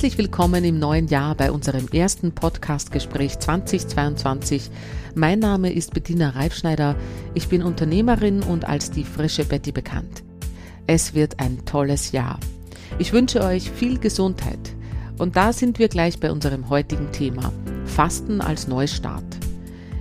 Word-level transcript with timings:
Herzlich 0.00 0.16
willkommen 0.16 0.64
im 0.64 0.78
neuen 0.78 1.08
Jahr 1.08 1.34
bei 1.34 1.52
unserem 1.52 1.86
ersten 1.88 2.32
Podcast-Gespräch 2.32 3.38
2022. 3.38 4.70
Mein 5.14 5.40
Name 5.40 5.70
ist 5.70 5.92
Bettina 5.92 6.30
Reifschneider. 6.30 6.96
Ich 7.34 7.48
bin 7.48 7.62
Unternehmerin 7.62 8.42
und 8.42 8.66
als 8.66 8.90
die 8.90 9.04
frische 9.04 9.44
Betty 9.44 9.72
bekannt. 9.72 10.22
Es 10.86 11.12
wird 11.12 11.38
ein 11.38 11.66
tolles 11.66 12.12
Jahr. 12.12 12.40
Ich 12.98 13.12
wünsche 13.12 13.44
euch 13.44 13.70
viel 13.70 13.98
Gesundheit. 13.98 14.74
Und 15.18 15.36
da 15.36 15.52
sind 15.52 15.78
wir 15.78 15.88
gleich 15.88 16.18
bei 16.18 16.32
unserem 16.32 16.70
heutigen 16.70 17.12
Thema. 17.12 17.52
Fasten 17.84 18.40
als 18.40 18.68
Neustart. 18.68 19.49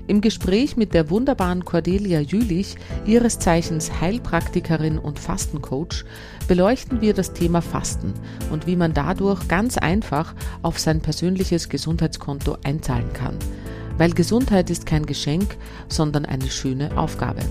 Im 0.10 0.22
Gespräch 0.22 0.76
mit 0.76 0.96
der 0.96 1.12
wunderbaren 1.12 1.66
Cordelia 1.66 2.20
Jülich, 2.20 2.78
ihres 3.06 3.38
Zeichens 3.38 4.02
Heilpraktikerin 4.02 4.98
und 4.98 5.20
Fastencoach, 5.20 6.04
beleuchten 6.48 7.00
wir 7.00 7.14
das 7.14 7.34
Thema 7.34 7.62
Fasten 7.62 8.16
und 8.52 8.66
wie 8.66 8.76
man 8.76 8.96
dadurch 8.96 9.48
ganz 9.48 9.78
einfach 9.78 10.34
auf 10.64 10.80
sein 10.80 11.02
persönliches 11.02 11.70
Gesundheitskonto 11.70 12.58
einzahlen 12.64 13.14
kann. 13.14 13.38
Weil 14.00 14.10
Gesundheit 14.10 14.72
ist 14.72 14.88
kein 14.88 15.06
Geschenk, 15.06 15.56
sondern 15.90 16.26
eine 16.26 16.50
schöne 16.50 16.98
Aufgabe. 16.98 17.42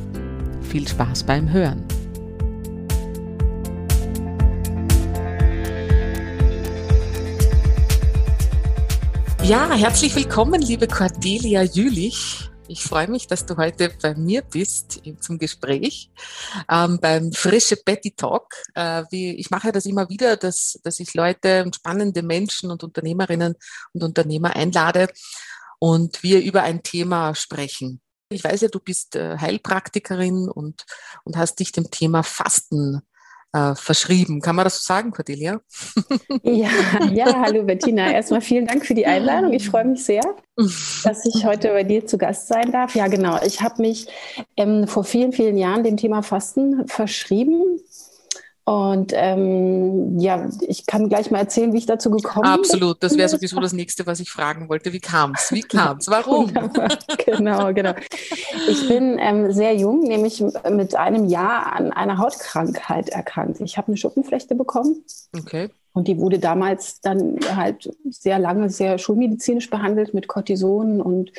Viel 0.62 0.88
Spaß 0.88 1.22
beim 1.22 1.52
Hören. 1.52 1.84
Ja, 9.44 9.70
herzlich 9.72 10.14
willkommen, 10.16 10.60
liebe 10.60 10.88
Cordelia 10.88 11.62
Jülich. 11.62 12.48
Ich 12.70 12.82
freue 12.82 13.08
mich, 13.08 13.26
dass 13.26 13.46
du 13.46 13.56
heute 13.56 13.90
bei 14.02 14.14
mir 14.14 14.42
bist 14.42 15.00
zum 15.20 15.38
Gespräch 15.38 16.10
ähm, 16.70 16.98
beim 17.00 17.32
Frische 17.32 17.78
Betty 17.82 18.10
Talk. 18.10 18.54
Äh, 18.74 19.04
wie, 19.10 19.30
ich 19.36 19.50
mache 19.50 19.72
das 19.72 19.86
immer 19.86 20.10
wieder, 20.10 20.36
dass, 20.36 20.78
dass 20.84 21.00
ich 21.00 21.14
Leute 21.14 21.64
und 21.64 21.76
spannende 21.76 22.22
Menschen 22.22 22.70
und 22.70 22.84
Unternehmerinnen 22.84 23.54
und 23.94 24.02
Unternehmer 24.02 24.54
einlade 24.54 25.08
und 25.78 26.22
wir 26.22 26.42
über 26.42 26.62
ein 26.62 26.82
Thema 26.82 27.34
sprechen. 27.34 28.02
Ich 28.28 28.44
weiß 28.44 28.60
ja, 28.60 28.68
du 28.68 28.80
bist 28.80 29.16
äh, 29.16 29.38
Heilpraktikerin 29.38 30.50
und, 30.50 30.84
und 31.24 31.38
hast 31.38 31.60
dich 31.60 31.72
dem 31.72 31.90
Thema 31.90 32.22
Fasten 32.22 33.00
äh, 33.52 33.74
verschrieben. 33.74 34.40
Kann 34.40 34.56
man 34.56 34.64
das 34.64 34.82
so 34.82 34.86
sagen, 34.86 35.10
Cordelia? 35.10 35.60
Ja, 36.42 36.70
ja, 37.12 37.40
hallo 37.40 37.64
Bettina. 37.64 38.10
Erstmal 38.10 38.40
vielen 38.40 38.66
Dank 38.66 38.86
für 38.86 38.94
die 38.94 39.06
Einladung. 39.06 39.52
Ich 39.52 39.68
freue 39.68 39.84
mich 39.84 40.04
sehr, 40.04 40.22
dass 40.56 41.24
ich 41.26 41.44
heute 41.44 41.68
bei 41.68 41.84
dir 41.84 42.06
zu 42.06 42.18
Gast 42.18 42.48
sein 42.48 42.72
darf. 42.72 42.94
Ja, 42.94 43.08
genau. 43.08 43.40
Ich 43.44 43.60
habe 43.60 43.82
mich 43.82 44.06
ähm, 44.56 44.86
vor 44.86 45.04
vielen, 45.04 45.32
vielen 45.32 45.56
Jahren 45.56 45.84
dem 45.84 45.96
Thema 45.96 46.22
Fasten 46.22 46.86
verschrieben 46.86 47.80
und 48.68 49.14
ähm, 49.14 50.18
ja, 50.18 50.46
ich 50.60 50.84
kann 50.84 51.08
gleich 51.08 51.30
mal 51.30 51.38
erzählen, 51.38 51.72
wie 51.72 51.78
ich 51.78 51.86
dazu 51.86 52.10
gekommen 52.10 52.42
bin. 52.42 52.52
Absolut, 52.52 53.02
das 53.02 53.16
wäre 53.16 53.26
sowieso 53.26 53.58
das 53.60 53.72
nächste, 53.72 54.06
was 54.06 54.20
ich 54.20 54.30
fragen 54.30 54.68
wollte. 54.68 54.92
Wie 54.92 55.00
kam 55.00 55.32
es? 55.34 55.50
Wie 55.52 55.62
kam 55.62 55.96
es? 55.96 56.08
Warum? 56.08 56.52
genau, 57.24 57.72
genau. 57.72 57.94
Ich 58.68 58.86
bin 58.86 59.16
ähm, 59.18 59.52
sehr 59.52 59.74
jung, 59.74 60.00
nämlich 60.00 60.44
mit 60.70 60.94
einem 60.96 61.24
Jahr 61.30 61.72
an 61.72 61.94
einer 61.94 62.18
Hautkrankheit 62.18 63.08
erkrankt. 63.08 63.58
Ich 63.62 63.78
habe 63.78 63.88
eine 63.88 63.96
Schuppenflechte 63.96 64.54
bekommen. 64.54 65.02
Okay. 65.34 65.70
Und 65.94 66.06
die 66.06 66.18
wurde 66.18 66.38
damals 66.38 67.00
dann 67.00 67.38
halt 67.56 67.90
sehr 68.10 68.38
lange, 68.38 68.68
sehr 68.68 68.98
schulmedizinisch 68.98 69.70
behandelt 69.70 70.12
mit 70.12 70.28
Cortison 70.28 71.00
und 71.00 71.32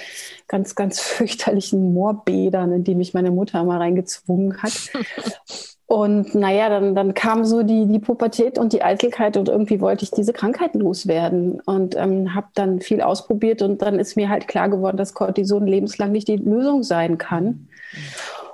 ganz, 0.47 0.73
ganz 0.73 0.99
fürchterlichen 0.99 1.93
Moorbädern, 1.93 2.71
in 2.71 2.83
die 2.83 2.95
mich 2.95 3.13
meine 3.13 3.29
Mutter 3.29 3.63
mal 3.63 3.77
reingezwungen 3.77 4.63
hat. 4.63 4.73
Und 5.89 6.35
naja, 6.35 6.69
dann, 6.69 6.93
dann 6.93 7.15
kam 7.15 7.45
so 7.45 7.63
die, 7.63 7.87
die 7.87 7.97
Pubertät 7.97 8.59
und 8.59 8.73
die 8.73 8.83
Eitelkeit 8.83 9.37
und 9.37 9.49
irgendwie 9.49 9.81
wollte 9.81 10.03
ich 10.03 10.11
diese 10.11 10.33
Krankheit 10.33 10.75
loswerden 10.75 11.61
und 11.61 11.95
ähm, 11.95 12.35
habe 12.35 12.45
dann 12.53 12.79
viel 12.79 13.01
ausprobiert 13.01 13.63
und 13.63 13.81
dann 13.81 13.97
ist 13.97 14.15
mir 14.15 14.29
halt 14.29 14.47
klar 14.47 14.69
geworden, 14.69 14.97
dass 14.97 15.15
Cortison 15.15 15.65
lebenslang 15.65 16.11
nicht 16.11 16.27
die 16.27 16.35
Lösung 16.35 16.83
sein 16.83 17.17
kann. 17.17 17.67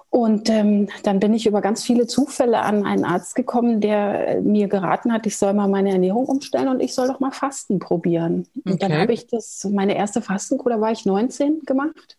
Und 0.09 0.49
ähm, 0.49 0.87
dann 1.03 1.19
bin 1.19 1.33
ich 1.33 1.45
über 1.45 1.59
ganz 1.59 1.83
viele 1.83 2.07
Zufälle 2.07 2.61
an 2.61 2.85
einen 2.85 3.03
Arzt 3.03 3.35
gekommen, 3.35 3.81
der 3.81 4.39
mir 4.41 4.69
geraten 4.69 5.11
hat, 5.11 5.27
ich 5.27 5.37
soll 5.37 5.51
mal 5.51 5.67
meine 5.67 5.91
Ernährung 5.91 6.27
umstellen 6.27 6.69
und 6.69 6.79
ich 6.79 6.93
soll 6.93 7.09
doch 7.09 7.19
mal 7.19 7.31
Fasten 7.31 7.79
probieren. 7.79 8.47
Und 8.63 8.75
okay. 8.75 8.77
dann 8.79 8.97
habe 8.97 9.11
ich 9.11 9.27
das, 9.27 9.67
meine 9.69 9.97
erste 9.97 10.21
Fastenkur, 10.21 10.71
da 10.71 10.79
war 10.79 10.93
ich 10.93 11.05
19 11.05 11.63
gemacht. 11.65 12.15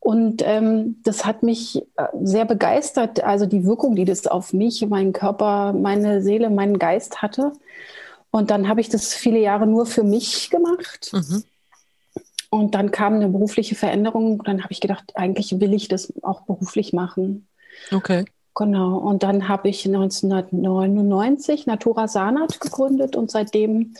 Und 0.00 0.42
ähm, 0.44 0.96
das 1.02 1.24
hat 1.24 1.42
mich 1.42 1.82
äh, 1.96 2.06
sehr 2.22 2.44
begeistert, 2.44 3.22
also 3.24 3.46
die 3.46 3.64
Wirkung, 3.64 3.96
die 3.96 4.04
das 4.04 4.26
auf 4.26 4.52
mich, 4.52 4.86
meinen 4.86 5.12
Körper, 5.12 5.72
meine 5.72 6.22
Seele, 6.22 6.50
meinen 6.50 6.78
Geist 6.78 7.20
hatte. 7.20 7.52
Und 8.30 8.50
dann 8.50 8.68
habe 8.68 8.80
ich 8.80 8.88
das 8.88 9.14
viele 9.14 9.40
Jahre 9.40 9.66
nur 9.66 9.86
für 9.86 10.04
mich 10.04 10.50
gemacht. 10.50 11.10
Mhm. 11.12 11.44
Und 12.50 12.74
dann 12.74 12.90
kam 12.90 13.14
eine 13.14 13.28
berufliche 13.28 13.74
Veränderung. 13.74 14.42
Dann 14.44 14.62
habe 14.62 14.72
ich 14.72 14.80
gedacht, 14.80 15.12
eigentlich 15.14 15.60
will 15.60 15.74
ich 15.74 15.88
das 15.88 16.12
auch 16.22 16.42
beruflich 16.42 16.92
machen. 16.92 17.46
Okay. 17.92 18.24
Genau. 18.54 18.98
Und 18.98 19.22
dann 19.22 19.48
habe 19.48 19.68
ich 19.68 19.86
1999 19.86 21.66
Natura 21.66 22.08
Sanat 22.08 22.60
gegründet 22.60 23.14
und 23.14 23.30
seitdem 23.30 23.94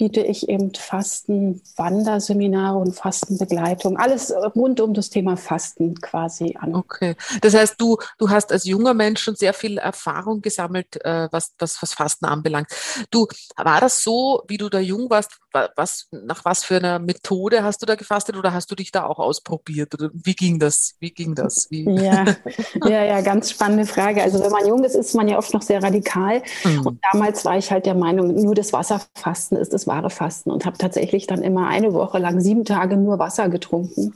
biete 0.00 0.22
ich 0.22 0.48
eben 0.48 0.72
Fasten, 0.74 1.60
Wanderseminare 1.76 2.78
und 2.78 2.94
Fastenbegleitung, 2.96 3.98
alles 3.98 4.32
rund 4.32 4.80
um 4.80 4.94
das 4.94 5.10
Thema 5.10 5.36
Fasten 5.36 5.94
quasi 6.00 6.56
an. 6.58 6.74
Okay, 6.74 7.16
das 7.42 7.52
heißt, 7.52 7.78
du, 7.78 7.98
du 8.16 8.30
hast 8.30 8.50
als 8.50 8.64
junger 8.64 8.94
Mensch 8.94 9.22
schon 9.22 9.36
sehr 9.36 9.52
viel 9.52 9.76
Erfahrung 9.76 10.40
gesammelt, 10.40 11.04
äh, 11.04 11.28
was, 11.30 11.52
was, 11.58 11.82
was 11.82 11.92
Fasten 11.92 12.24
anbelangt. 12.24 12.68
Du, 13.10 13.26
war 13.58 13.82
das 13.82 14.02
so, 14.02 14.42
wie 14.48 14.56
du 14.56 14.70
da 14.70 14.80
jung 14.80 15.10
warst, 15.10 15.38
was, 15.52 16.08
nach 16.10 16.44
was 16.44 16.64
für 16.64 16.76
einer 16.76 16.98
Methode 16.98 17.62
hast 17.62 17.82
du 17.82 17.86
da 17.86 17.94
gefastet 17.94 18.36
oder 18.36 18.52
hast 18.52 18.70
du 18.70 18.74
dich 18.74 18.92
da 18.92 19.04
auch 19.06 19.18
ausprobiert? 19.18 19.94
Oder 19.94 20.10
wie 20.12 20.34
ging 20.34 20.58
das? 20.58 20.94
Wie 21.00 21.10
ging 21.10 21.34
das? 21.34 21.66
Wie? 21.70 21.84
Ja, 21.84 22.24
ja, 22.84 23.04
ja, 23.04 23.20
ganz 23.20 23.50
spannende 23.50 23.86
Frage. 23.86 24.22
Also 24.22 24.42
wenn 24.42 24.52
man 24.52 24.66
jung 24.66 24.84
ist, 24.84 24.94
ist 24.94 25.14
man 25.14 25.28
ja 25.28 25.38
oft 25.38 25.52
noch 25.52 25.62
sehr 25.62 25.82
radikal. 25.82 26.42
Mhm. 26.64 26.86
Und 26.86 27.00
damals 27.12 27.44
war 27.44 27.58
ich 27.58 27.70
halt 27.70 27.86
der 27.86 27.94
Meinung, 27.94 28.34
nur 28.34 28.54
das 28.54 28.72
Wasserfasten 28.72 29.56
ist 29.58 29.72
das 29.72 29.86
wahre 29.86 30.10
Fasten 30.10 30.50
und 30.50 30.66
habe 30.66 30.78
tatsächlich 30.78 31.26
dann 31.26 31.42
immer 31.42 31.68
eine 31.68 31.92
Woche 31.92 32.18
lang 32.18 32.40
sieben 32.40 32.64
Tage 32.64 32.96
nur 32.96 33.18
Wasser 33.18 33.48
getrunken. 33.48 34.14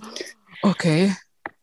Okay. 0.62 1.15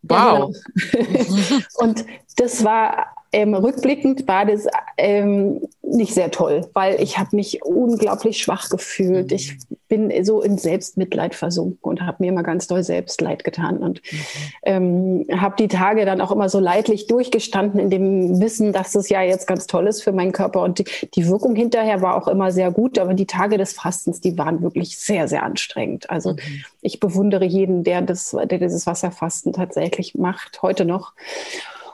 Wow. 0.04 0.54
Ja, 0.94 1.04
genau. 1.04 1.60
und 1.78 2.06
das 2.38 2.64
war 2.64 3.08
ähm, 3.34 3.54
rückblickend 3.54 4.28
war 4.28 4.46
das 4.46 4.68
ähm, 4.98 5.62
nicht 5.92 6.14
sehr 6.14 6.32
toll, 6.32 6.68
weil 6.74 7.02
ich 7.02 7.18
habe 7.18 7.36
mich 7.36 7.64
unglaublich 7.64 8.38
schwach 8.38 8.70
gefühlt. 8.70 9.32
Ich 9.32 9.58
bin 9.88 10.12
so 10.24 10.42
in 10.42 10.58
Selbstmitleid 10.58 11.36
versunken 11.36 11.80
und 11.82 12.02
habe 12.02 12.18
mir 12.20 12.30
immer 12.30 12.44
ganz 12.44 12.68
doll 12.68 12.82
Selbstleid 12.82 13.44
getan 13.44 13.78
und 13.80 14.02
mhm. 14.12 14.20
ähm, 14.64 15.26
habe 15.40 15.56
die 15.60 15.68
Tage 15.68 16.06
dann 16.06 16.22
auch 16.22 16.32
immer 16.32 16.48
so 16.48 16.60
leidlich 16.60 17.08
durchgestanden 17.08 17.80
in 17.80 17.90
dem 17.90 18.40
Wissen, 18.40 18.72
dass 18.72 18.96
es 18.96 19.10
ja 19.10 19.22
jetzt 19.22 19.48
ganz 19.48 19.68
toll 19.68 19.88
ist 19.88 20.02
für 20.02 20.14
meinen 20.14 20.32
Körper 20.32 20.62
und 20.62 20.80
die, 20.80 20.86
die 21.14 21.28
Wirkung 21.28 21.56
hinterher 21.56 22.02
war 22.02 22.16
auch 22.16 22.30
immer 22.30 22.52
sehr 22.52 22.72
gut, 22.72 22.98
aber 23.00 23.14
die 23.14 23.26
Tage 23.26 23.58
des 23.58 23.74
Fastens, 23.74 24.22
die 24.22 24.38
waren 24.38 24.62
wirklich 24.62 24.98
sehr, 24.98 25.28
sehr 25.28 25.44
anstrengend. 25.44 26.10
Also 26.10 26.34
mhm. 26.34 26.64
ich 26.82 27.02
bewundere 27.02 27.44
jeden, 27.44 27.84
der, 27.84 28.02
das, 28.02 28.32
der 28.32 28.60
dieses 28.60 28.88
Wasserfasten 28.88 29.52
tatsächlich 29.52 30.16
macht, 30.16 30.62
heute 30.62 30.86
noch. 30.86 31.14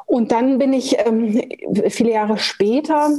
Und 0.05 0.31
dann 0.31 0.57
bin 0.57 0.71
ich 0.71 0.97
ähm, 0.99 1.41
viele 1.89 2.11
Jahre 2.11 2.37
später 2.37 3.09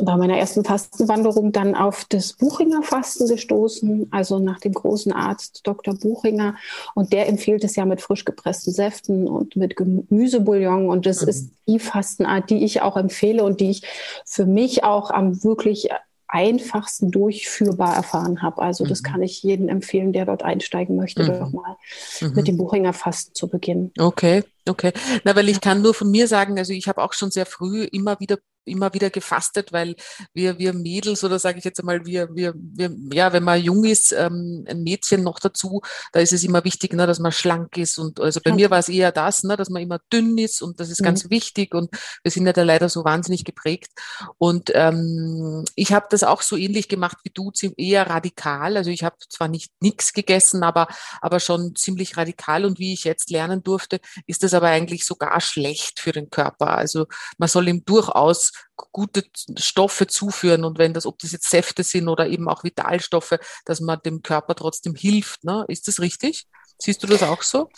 bei 0.00 0.16
meiner 0.16 0.36
ersten 0.38 0.64
Fastenwanderung 0.64 1.52
dann 1.52 1.74
auf 1.74 2.04
das 2.08 2.32
Buchinger 2.32 2.82
Fasten 2.82 3.28
gestoßen, 3.28 4.08
also 4.10 4.38
nach 4.38 4.60
dem 4.60 4.72
großen 4.72 5.12
Arzt 5.12 5.60
Dr. 5.64 5.94
Buchinger. 5.94 6.56
Und 6.94 7.12
der 7.12 7.28
empfiehlt 7.28 7.64
es 7.64 7.76
ja 7.76 7.84
mit 7.84 8.00
frisch 8.00 8.24
gepressten 8.24 8.72
Säften 8.72 9.26
und 9.26 9.56
mit 9.56 9.76
Gemüsebouillon. 9.76 10.88
Und 10.88 11.06
das 11.06 11.22
mhm. 11.22 11.28
ist 11.28 11.50
die 11.66 11.78
Fastenart, 11.78 12.50
die 12.50 12.64
ich 12.64 12.82
auch 12.82 12.96
empfehle 12.96 13.44
und 13.44 13.60
die 13.60 13.70
ich 13.70 13.82
für 14.24 14.46
mich 14.46 14.84
auch 14.84 15.10
am 15.10 15.42
wirklich 15.44 15.88
einfachsten 16.28 17.10
durchführbar 17.10 17.94
erfahren 17.96 18.42
habe. 18.42 18.60
Also 18.60 18.84
das 18.84 19.00
mhm. 19.00 19.06
kann 19.06 19.22
ich 19.22 19.42
jedem 19.42 19.68
empfehlen, 19.68 20.12
der 20.12 20.26
dort 20.26 20.42
einsteigen 20.42 20.96
möchte, 20.96 21.22
mhm. 21.22 21.38
doch 21.38 21.52
mal 21.52 21.76
mhm. 22.20 22.32
mit 22.34 22.46
dem 22.46 22.58
Buchinger 22.58 22.92
Fasten 22.92 23.34
zu 23.34 23.48
beginnen. 23.48 23.92
Okay, 23.98 24.44
okay. 24.68 24.92
Na, 25.24 25.34
weil 25.34 25.48
ich 25.48 25.60
kann 25.60 25.80
nur 25.80 25.94
von 25.94 26.10
mir 26.10 26.28
sagen, 26.28 26.58
also 26.58 26.72
ich 26.74 26.86
habe 26.86 27.02
auch 27.02 27.14
schon 27.14 27.30
sehr 27.30 27.46
früh 27.46 27.84
immer 27.84 28.20
wieder 28.20 28.36
immer 28.68 28.94
wieder 28.94 29.10
gefastet, 29.10 29.72
weil 29.72 29.96
wir, 30.32 30.58
wir 30.58 30.72
Mädels 30.72 31.24
oder 31.24 31.38
sage 31.38 31.58
ich 31.58 31.64
jetzt 31.64 31.80
einmal, 31.80 32.04
wir, 32.06 32.28
wir, 32.34 32.54
wir, 32.56 32.94
ja, 33.12 33.32
wenn 33.32 33.42
man 33.42 33.60
jung 33.60 33.84
ist, 33.84 34.12
ähm, 34.12 34.64
ein 34.68 34.82
Mädchen 34.82 35.22
noch 35.22 35.40
dazu, 35.40 35.82
da 36.12 36.20
ist 36.20 36.32
es 36.32 36.44
immer 36.44 36.64
wichtig, 36.64 36.92
ne, 36.92 37.06
dass 37.06 37.18
man 37.18 37.32
schlank 37.32 37.76
ist. 37.76 37.98
Und 37.98 38.20
also 38.20 38.40
bei 38.42 38.50
ja. 38.50 38.56
mir 38.56 38.70
war 38.70 38.78
es 38.78 38.88
eher 38.88 39.12
das, 39.12 39.42
ne, 39.42 39.56
dass 39.56 39.70
man 39.70 39.82
immer 39.82 40.00
dünn 40.12 40.38
ist 40.38 40.62
und 40.62 40.80
das 40.80 40.90
ist 40.90 41.00
mhm. 41.00 41.06
ganz 41.06 41.30
wichtig. 41.30 41.74
Und 41.74 41.90
wir 42.22 42.30
sind 42.30 42.46
ja 42.46 42.52
da 42.52 42.62
leider 42.62 42.88
so 42.88 43.04
wahnsinnig 43.04 43.44
geprägt. 43.44 43.90
Und 44.38 44.70
ähm, 44.74 45.64
ich 45.74 45.92
habe 45.92 46.06
das 46.10 46.22
auch 46.22 46.42
so 46.42 46.56
ähnlich 46.56 46.88
gemacht 46.88 47.18
wie 47.24 47.30
du, 47.30 47.52
eher 47.76 48.08
radikal. 48.08 48.76
Also 48.76 48.90
ich 48.90 49.04
habe 49.04 49.16
zwar 49.28 49.48
nicht 49.48 49.72
nichts 49.80 50.12
gegessen, 50.12 50.62
aber, 50.62 50.88
aber 51.20 51.40
schon 51.40 51.74
ziemlich 51.74 52.16
radikal. 52.16 52.64
Und 52.64 52.78
wie 52.78 52.92
ich 52.92 53.04
jetzt 53.04 53.30
lernen 53.30 53.62
durfte, 53.62 54.00
ist 54.26 54.42
das 54.42 54.54
aber 54.54 54.68
eigentlich 54.68 55.04
sogar 55.04 55.40
schlecht 55.40 56.00
für 56.00 56.12
den 56.12 56.30
Körper. 56.30 56.76
Also 56.76 57.06
man 57.38 57.48
soll 57.48 57.68
ihm 57.68 57.84
durchaus 57.84 58.52
gute 58.92 59.24
Stoffe 59.56 60.06
zuführen 60.06 60.64
und 60.64 60.78
wenn 60.78 60.94
das, 60.94 61.06
ob 61.06 61.18
das 61.18 61.32
jetzt 61.32 61.50
Säfte 61.50 61.82
sind 61.82 62.08
oder 62.08 62.28
eben 62.28 62.48
auch 62.48 62.64
Vitalstoffe, 62.64 63.38
dass 63.64 63.80
man 63.80 64.00
dem 64.04 64.22
Körper 64.22 64.54
trotzdem 64.54 64.94
hilft. 64.94 65.44
Ne? 65.44 65.64
Ist 65.68 65.88
das 65.88 66.00
richtig? 66.00 66.46
Siehst 66.78 67.02
du 67.02 67.06
das 67.06 67.22
auch 67.22 67.42
so? 67.42 67.68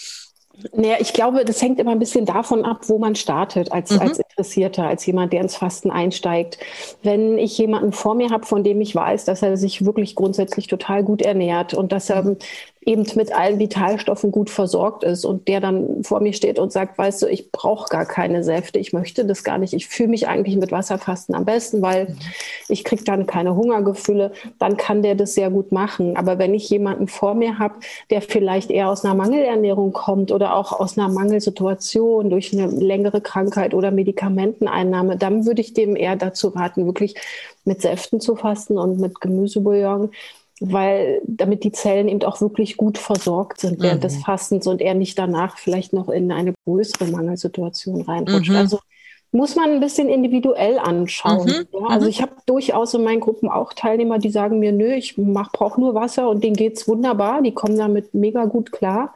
Naja, 0.74 0.96
ich 0.98 1.12
glaube, 1.12 1.44
das 1.44 1.62
hängt 1.62 1.78
immer 1.78 1.92
ein 1.92 1.98
bisschen 1.98 2.26
davon 2.26 2.64
ab, 2.64 2.88
wo 2.88 2.98
man 2.98 3.14
startet 3.14 3.72
als, 3.72 3.92
mhm. 3.92 4.00
als 4.00 4.18
Interessierter, 4.18 4.86
als 4.86 5.06
jemand, 5.06 5.32
der 5.32 5.40
ins 5.40 5.56
Fasten 5.56 5.90
einsteigt. 5.90 6.58
Wenn 7.02 7.38
ich 7.38 7.56
jemanden 7.56 7.92
vor 7.92 8.14
mir 8.14 8.30
habe, 8.30 8.44
von 8.44 8.64
dem 8.64 8.80
ich 8.80 8.94
weiß, 8.94 9.24
dass 9.24 9.42
er 9.42 9.56
sich 9.56 9.84
wirklich 9.84 10.16
grundsätzlich 10.16 10.66
total 10.66 11.02
gut 11.02 11.22
ernährt 11.22 11.72
und 11.72 11.92
dass 11.92 12.10
er 12.10 12.24
mhm 12.24 12.36
eben 12.82 13.04
mit 13.14 13.30
allen 13.32 13.58
Vitalstoffen 13.58 14.32
gut 14.32 14.48
versorgt 14.48 15.04
ist 15.04 15.26
und 15.26 15.48
der 15.48 15.60
dann 15.60 16.02
vor 16.02 16.20
mir 16.20 16.32
steht 16.32 16.58
und 16.58 16.72
sagt, 16.72 16.96
weißt 16.96 17.22
du, 17.22 17.26
ich 17.26 17.52
brauche 17.52 17.90
gar 17.90 18.06
keine 18.06 18.42
Säfte, 18.42 18.78
ich 18.78 18.94
möchte 18.94 19.26
das 19.26 19.44
gar 19.44 19.58
nicht, 19.58 19.74
ich 19.74 19.86
fühle 19.86 20.08
mich 20.08 20.28
eigentlich 20.28 20.56
mit 20.56 20.72
Wasserfasten 20.72 21.34
am 21.34 21.44
besten, 21.44 21.82
weil 21.82 22.16
ich 22.68 22.84
kriege 22.84 23.04
dann 23.04 23.26
keine 23.26 23.54
Hungergefühle, 23.54 24.32
dann 24.58 24.78
kann 24.78 25.02
der 25.02 25.14
das 25.14 25.34
sehr 25.34 25.50
gut 25.50 25.72
machen. 25.72 26.16
Aber 26.16 26.38
wenn 26.38 26.54
ich 26.54 26.70
jemanden 26.70 27.06
vor 27.06 27.34
mir 27.34 27.58
habe, 27.58 27.74
der 28.08 28.22
vielleicht 28.22 28.70
eher 28.70 28.88
aus 28.88 29.04
einer 29.04 29.14
Mangelernährung 29.14 29.92
kommt 29.92 30.32
oder 30.32 30.56
auch 30.56 30.72
aus 30.72 30.96
einer 30.96 31.08
Mangelsituation 31.08 32.30
durch 32.30 32.54
eine 32.54 32.66
längere 32.66 33.20
Krankheit 33.20 33.74
oder 33.74 33.90
Medikamenteneinnahme, 33.90 35.18
dann 35.18 35.44
würde 35.44 35.60
ich 35.60 35.74
dem 35.74 35.96
eher 35.96 36.16
dazu 36.16 36.48
raten, 36.48 36.86
wirklich 36.86 37.14
mit 37.64 37.82
Säften 37.82 38.20
zu 38.20 38.36
fasten 38.36 38.78
und 38.78 38.98
mit 38.98 39.20
Gemüsebouillon, 39.20 40.10
weil 40.60 41.22
damit 41.26 41.64
die 41.64 41.72
Zellen 41.72 42.08
eben 42.08 42.22
auch 42.22 42.40
wirklich 42.40 42.76
gut 42.76 42.98
versorgt 42.98 43.60
sind 43.60 43.80
während 43.80 44.00
mhm. 44.00 44.02
des 44.02 44.16
Fastens 44.22 44.66
und 44.66 44.82
er 44.82 44.94
nicht 44.94 45.18
danach 45.18 45.58
vielleicht 45.58 45.92
noch 45.94 46.08
in 46.10 46.30
eine 46.30 46.54
größere 46.66 47.06
Mangelsituation 47.06 48.02
reinrutscht. 48.02 48.50
Mhm. 48.50 48.56
Also 48.56 48.78
muss 49.32 49.56
man 49.56 49.70
ein 49.70 49.80
bisschen 49.80 50.08
individuell 50.08 50.78
anschauen. 50.78 51.46
Mhm. 51.46 51.66
Ja, 51.72 51.86
also 51.88 52.04
mhm. 52.04 52.10
ich 52.10 52.20
habe 52.20 52.32
durchaus 52.46 52.94
in 52.94 53.04
meinen 53.04 53.20
Gruppen 53.20 53.48
auch 53.48 53.72
Teilnehmer, 53.72 54.18
die 54.18 54.30
sagen 54.30 54.58
mir, 54.58 54.72
nö, 54.72 54.92
ich 54.92 55.16
brauche 55.16 55.80
nur 55.80 55.94
Wasser 55.94 56.28
und 56.28 56.44
denen 56.44 56.56
geht's 56.56 56.86
wunderbar, 56.86 57.42
die 57.42 57.52
kommen 57.52 57.78
damit 57.78 58.12
mega 58.12 58.44
gut 58.44 58.70
klar. 58.72 59.14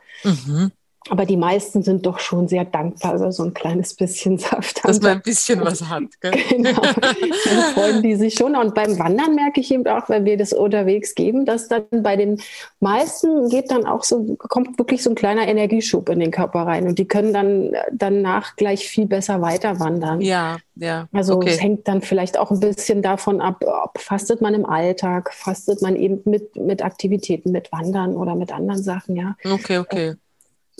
Aber 1.10 1.26
die 1.26 1.36
meisten 1.36 1.82
sind 1.82 2.06
doch 2.06 2.18
schon 2.18 2.48
sehr 2.48 2.64
dankbar, 2.64 3.12
also 3.12 3.30
so 3.30 3.42
ein 3.42 3.52
kleines 3.52 3.94
bisschen 3.94 4.38
Saft. 4.44 4.82
Dass 4.84 5.00
man 5.02 5.12
ein 5.12 5.22
bisschen 5.22 5.60
was 5.60 5.86
hat. 5.88 6.04
Gell? 6.20 6.32
Genau. 6.48 6.80
Dann 6.80 7.74
freuen 7.74 8.02
die 8.02 8.16
sich 8.16 8.34
schon. 8.34 8.56
Und 8.56 8.74
beim 8.74 8.98
Wandern 8.98 9.34
merke 9.34 9.60
ich 9.60 9.70
eben 9.70 9.86
auch, 9.86 10.08
wenn 10.08 10.24
wir 10.24 10.38
das 10.38 10.52
unterwegs 10.54 11.14
geben, 11.14 11.44
dass 11.44 11.68
dann 11.68 11.84
bei 11.90 12.16
den 12.16 12.40
meisten 12.80 13.48
geht 13.48 13.70
dann 13.70 13.84
auch 13.84 14.02
so, 14.02 14.36
kommt 14.38 14.78
wirklich 14.78 15.02
so 15.02 15.10
ein 15.10 15.14
kleiner 15.14 15.46
Energieschub 15.46 16.08
in 16.08 16.20
den 16.20 16.30
Körper 16.30 16.60
rein. 16.60 16.86
Und 16.86 16.98
die 16.98 17.06
können 17.06 17.34
dann 17.34 17.72
danach 17.92 18.56
gleich 18.56 18.88
viel 18.88 19.06
besser 19.06 19.42
weiter 19.42 19.80
wandern. 19.80 20.20
Ja, 20.20 20.56
ja. 20.76 21.08
Also 21.12 21.36
okay. 21.36 21.50
es 21.50 21.62
hängt 21.62 21.86
dann 21.86 22.00
vielleicht 22.00 22.38
auch 22.38 22.50
ein 22.50 22.60
bisschen 22.60 23.02
davon 23.02 23.40
ab, 23.40 23.62
ob 23.66 24.00
fastet 24.00 24.40
man 24.40 24.54
im 24.54 24.64
Alltag, 24.64 25.32
fastet 25.32 25.82
man 25.82 25.96
eben 25.96 26.20
mit, 26.24 26.56
mit 26.56 26.82
Aktivitäten, 26.82 27.52
mit 27.52 27.70
Wandern 27.72 28.16
oder 28.16 28.34
mit 28.34 28.52
anderen 28.52 28.82
Sachen, 28.82 29.16
ja. 29.16 29.36
Okay, 29.44 29.78
okay. 29.78 30.14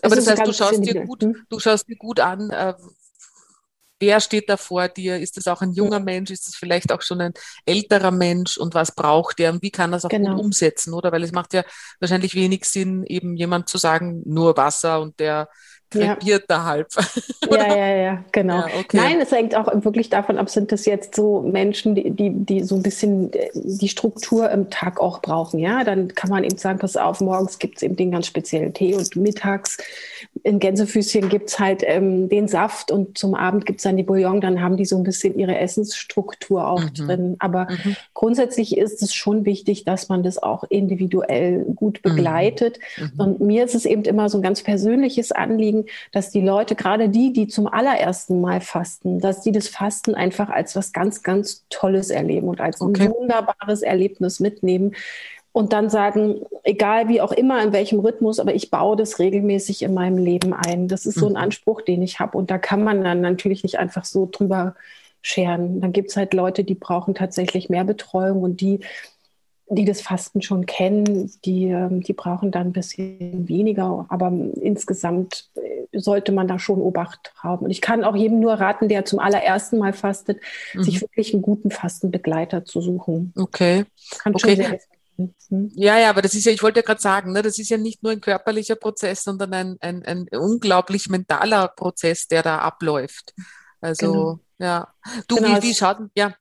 Aber 0.03 0.17
das 0.17 0.27
heißt, 0.27 0.47
du 0.47 0.53
schaust, 0.53 0.85
dir 0.85 1.05
gut, 1.05 1.23
du 1.23 1.61
schaust 1.61 1.89
dir 1.89 1.97
gut 1.97 2.21
an, 2.21 2.51
äh, 2.51 2.75
wer 4.01 4.21
steht 4.21 4.49
da 4.49 4.57
vor 4.57 4.89
dir? 4.89 5.19
Ist 5.19 5.37
das 5.37 5.47
auch 5.47 5.63
ein 5.63 5.73
junger 5.73 6.01
Mensch? 6.01 6.31
Ist 6.31 6.47
das 6.47 6.55
vielleicht 6.55 6.93
auch 6.93 7.03
schon 7.03 7.21
ein 7.21 7.33
älterer 7.65 8.11
Mensch? 8.11 8.59
Und 8.59 8.75
was 8.75 8.95
braucht 8.95 9.39
der? 9.39 9.53
Und 9.53 9.63
wie 9.63 9.71
kann 9.71 9.93
er 9.93 9.99
es 9.99 10.05
auch 10.05 10.11
genau. 10.11 10.35
gut 10.35 10.45
umsetzen? 10.45 10.93
Oder? 10.95 11.13
Weil 11.13 11.23
es 11.23 11.33
macht 11.33 11.55
ja 11.55 11.65
wahrscheinlich 12.01 12.35
wenig 12.35 12.65
Sinn, 12.65 13.05
eben 13.07 13.37
jemand 13.37 13.69
zu 13.69 13.79
sagen, 13.79 14.23
nur 14.25 14.57
Wasser 14.57 15.01
und 15.01 15.19
der 15.21 15.49
krepiert 15.91 16.43
ja. 16.43 16.47
da 16.49 16.65
halb. 16.65 16.89
ja, 17.51 17.77
ja, 17.77 17.97
ja, 17.97 18.25
genau. 18.33 18.61
Ja, 18.61 18.67
okay. 18.79 18.97
Nein, 18.97 19.21
es 19.21 19.33
hängt 19.33 19.55
auch 19.55 19.69
wirklich 19.85 20.11
davon 20.11 20.39
ab, 20.39 20.51
sind 20.51 20.73
das 20.73 20.87
jetzt 20.87 21.15
so 21.15 21.41
Menschen, 21.41 21.95
die, 21.95 22.11
die, 22.11 22.31
die 22.31 22.63
so 22.63 22.77
ein 22.77 22.83
bisschen 22.83 23.33
äh, 23.33 23.51
die 23.55 23.89
Struktur 23.89 24.51
im 24.51 24.71
Tag 24.71 25.01
auch 25.01 25.21
brauchen. 25.21 25.59
Ja, 25.59 25.85
dann 25.85 26.15
kann 26.15 26.31
man 26.31 26.45
eben 26.45 26.59
sagen, 26.59 26.79
pass 26.79 26.97
auf, 26.97 27.21
morgens 27.21 27.59
gibt 27.59 27.77
es 27.77 27.83
eben 27.83 27.97
den 27.97 28.11
ganz 28.11 28.27
speziellen 28.27 28.73
Tee 28.75 28.95
und 28.95 29.17
mittags 29.17 29.79
in 30.43 30.59
Gänsefüßchen 30.59 31.29
gibt 31.29 31.49
es 31.49 31.59
halt 31.59 31.83
ähm, 31.87 32.29
den 32.29 32.49
Saft 32.49 32.91
und 32.91 33.17
zum 33.17 33.35
Abend 33.35 33.65
gibt 33.65 33.79
es 33.79 33.85
dann 33.85 33.97
die 33.97 34.03
Bouillon, 34.03 34.41
dann 34.41 34.61
haben 34.61 34.77
die 34.77 34.85
so 34.85 34.97
ein 34.97 35.03
bisschen 35.03 35.39
ihre 35.39 35.59
Essensstruktur 35.59 36.69
auch 36.69 36.83
mhm. 36.83 36.95
drin. 36.95 37.37
Aber 37.39 37.69
mhm. 37.71 37.97
grundsätzlich 38.13 38.77
ist 38.77 39.03
es 39.03 39.15
schon 39.15 39.47
wichtig, 39.47 39.85
dass 39.85 40.09
man 40.09 40.23
das 40.23 40.43
auch 40.43 40.65
individuell 40.65 41.65
gut 41.75 42.01
mhm. 42.05 42.11
begleitet. 42.11 42.79
Mhm. 42.97 43.13
Und 43.17 43.41
mir 43.41 43.65
ist 43.65 43.75
es 43.75 43.87
eben 43.87 44.03
immer 44.05 44.29
so 44.29 44.39
ein 44.39 44.43
ganz 44.43 44.63
persönliches 44.63 45.33
Anliegen, 45.33 45.84
dass 46.13 46.31
die 46.31 46.41
Leute, 46.41 46.75
gerade 46.75 47.09
die, 47.09 47.33
die 47.33 47.49
zum 47.49 47.67
allerersten 47.67 48.41
Mal 48.41 48.61
fasten, 48.61 49.21
dass 49.21 49.43
die 49.43 49.53
das 49.53 49.69
Fasten 49.69 50.15
einfach 50.15 50.49
als 50.49 50.77
was 50.77 50.93
ganz, 50.93 51.23
ganz 51.23 51.65
Tolles 51.71 52.11
erleben 52.11 52.49
und 52.49 52.61
als 52.61 52.81
okay. 52.81 53.05
ein 53.05 53.11
wunderbares 53.13 53.83
Erlebnis 53.83 54.41
mitnehmen 54.41 54.95
und 55.55 55.73
dann 55.73 55.89
sagen, 55.89 56.41
egal 56.65 57.09
wie 57.09 57.21
auch 57.21 57.31
immer, 57.31 57.63
in 57.63 57.73
welchem 57.73 58.01
Rhythmus, 58.01 58.41
aber 58.41 58.55
ich 58.57 58.73
baue 58.73 58.97
das 58.97 59.21
regelmäßig 59.21 59.83
in 59.83 59.95
meinem 59.95 60.19
Leben 60.19 60.53
ein. 60.53 60.89
Das 60.89 61.07
ist 61.07 61.17
so 61.17 61.27
ein 61.27 61.35
mhm. 61.35 61.39
Anspruch, 61.39 61.81
den 61.81 62.03
ich 62.03 62.19
habe. 62.19 62.37
Und 62.37 62.51
da 62.51 62.59
kann 62.59 62.83
man 62.83 63.05
dann 63.05 63.21
natürlich 63.21 63.63
nicht 63.63 63.79
einfach 63.79 64.05
so 64.05 64.29
drüber 64.31 64.75
scheren. 65.23 65.81
Dann 65.81 65.93
gibt 65.93 66.11
es 66.11 66.17
halt 66.17 66.35
Leute, 66.35 66.65
die 66.65 66.75
brauchen 66.75 67.15
tatsächlich 67.15 67.69
mehr 67.69 67.85
Betreuung 67.85 68.43
und 68.43 68.61
die, 68.61 68.81
die 69.69 69.85
das 69.85 70.01
Fasten 70.01 70.43
schon 70.43 70.67
kennen, 70.67 71.33
die, 71.45 71.67
ähm, 71.67 72.03
die 72.03 72.13
brauchen 72.13 72.51
dann 72.51 72.69
ein 72.69 72.73
bisschen 72.73 73.49
weniger. 73.49 74.07
Aber 74.09 74.33
insgesamt 74.61 75.49
äh, 75.55 75.99
sollte 75.99 76.33
man 76.33 76.49
da 76.49 76.59
schon 76.59 76.81
Obacht 76.81 77.33
haben. 77.37 77.65
Und 77.65 77.71
ich 77.71 77.81
kann 77.81 78.05
auch 78.05 78.17
jedem 78.17 78.41
nur 78.41 78.55
raten, 78.55 78.89
der 78.89 79.05
zum 79.05 79.19
allerersten 79.19 79.79
Mal 79.79 79.93
fastet, 79.93 80.41
mhm. 80.75 80.83
sich 80.83 81.01
wirklich 81.01 81.33
einen 81.33 81.43
guten 81.43 81.71
Fastenbegleiter 81.71 82.65
zu 82.65 82.81
suchen. 82.81 83.33
Okay. 83.37 83.85
Kann 84.19 84.35
okay. 84.35 84.57
schon 84.57 84.57
sehr 84.57 84.81
Mhm. 85.17 85.71
Ja, 85.75 85.99
ja, 85.99 86.11
aber 86.11 86.23
das 86.23 86.35
ist 86.35 86.45
ja, 86.45 86.53
ich 86.53 86.63
wollte 86.63 86.81
ja 86.81 86.85
gerade 86.85 87.01
sagen, 87.01 87.33
ne, 87.33 87.43
das 87.43 87.59
ist 87.59 87.69
ja 87.69 87.77
nicht 87.77 88.03
nur 88.03 88.13
ein 88.13 88.21
körperlicher 88.21 88.77
Prozess, 88.77 89.23
sondern 89.23 89.55
ein, 89.55 89.77
ein, 89.81 90.05
ein 90.05 90.29
unglaublich 90.33 91.09
mentaler 91.09 91.69
Prozess, 91.69 92.27
der 92.27 92.43
da 92.43 92.59
abläuft. 92.59 93.33
Also, 93.81 94.13
genau. 94.13 94.41
ja. 94.59 94.95
Du, 95.29 95.37
genau. 95.37 95.49
wie, 95.59 95.63
wie 95.63 95.75
schaut, 95.75 95.99
ja. 96.17 96.35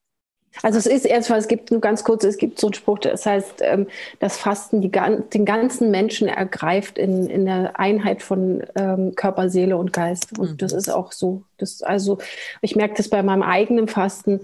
Also 0.62 0.78
es 0.78 0.86
ist 0.86 1.04
erstmal, 1.04 1.38
es 1.38 1.48
gibt 1.48 1.70
nur 1.70 1.80
ganz 1.80 2.04
kurz, 2.04 2.24
es 2.24 2.38
gibt 2.38 2.58
so 2.58 2.68
einen 2.68 2.74
Spruch, 2.74 2.98
das 3.00 3.26
heißt, 3.26 3.60
ähm, 3.60 3.86
das 4.20 4.36
Fasten 4.36 4.80
die, 4.80 4.90
den 4.90 5.44
ganzen 5.44 5.90
Menschen 5.90 6.28
ergreift 6.28 6.98
in, 6.98 7.26
in 7.28 7.44
der 7.44 7.78
Einheit 7.78 8.22
von 8.22 8.62
ähm, 8.76 9.14
Körper, 9.14 9.48
Seele 9.50 9.76
und 9.76 9.92
Geist. 9.92 10.38
Und 10.38 10.52
mhm. 10.52 10.56
das 10.58 10.72
ist 10.72 10.88
auch 10.88 11.12
so. 11.12 11.42
Das, 11.58 11.82
also 11.82 12.18
ich 12.62 12.76
merke 12.76 12.94
das 12.96 13.08
bei 13.08 13.22
meinem 13.22 13.42
eigenen 13.42 13.88
Fasten, 13.88 14.40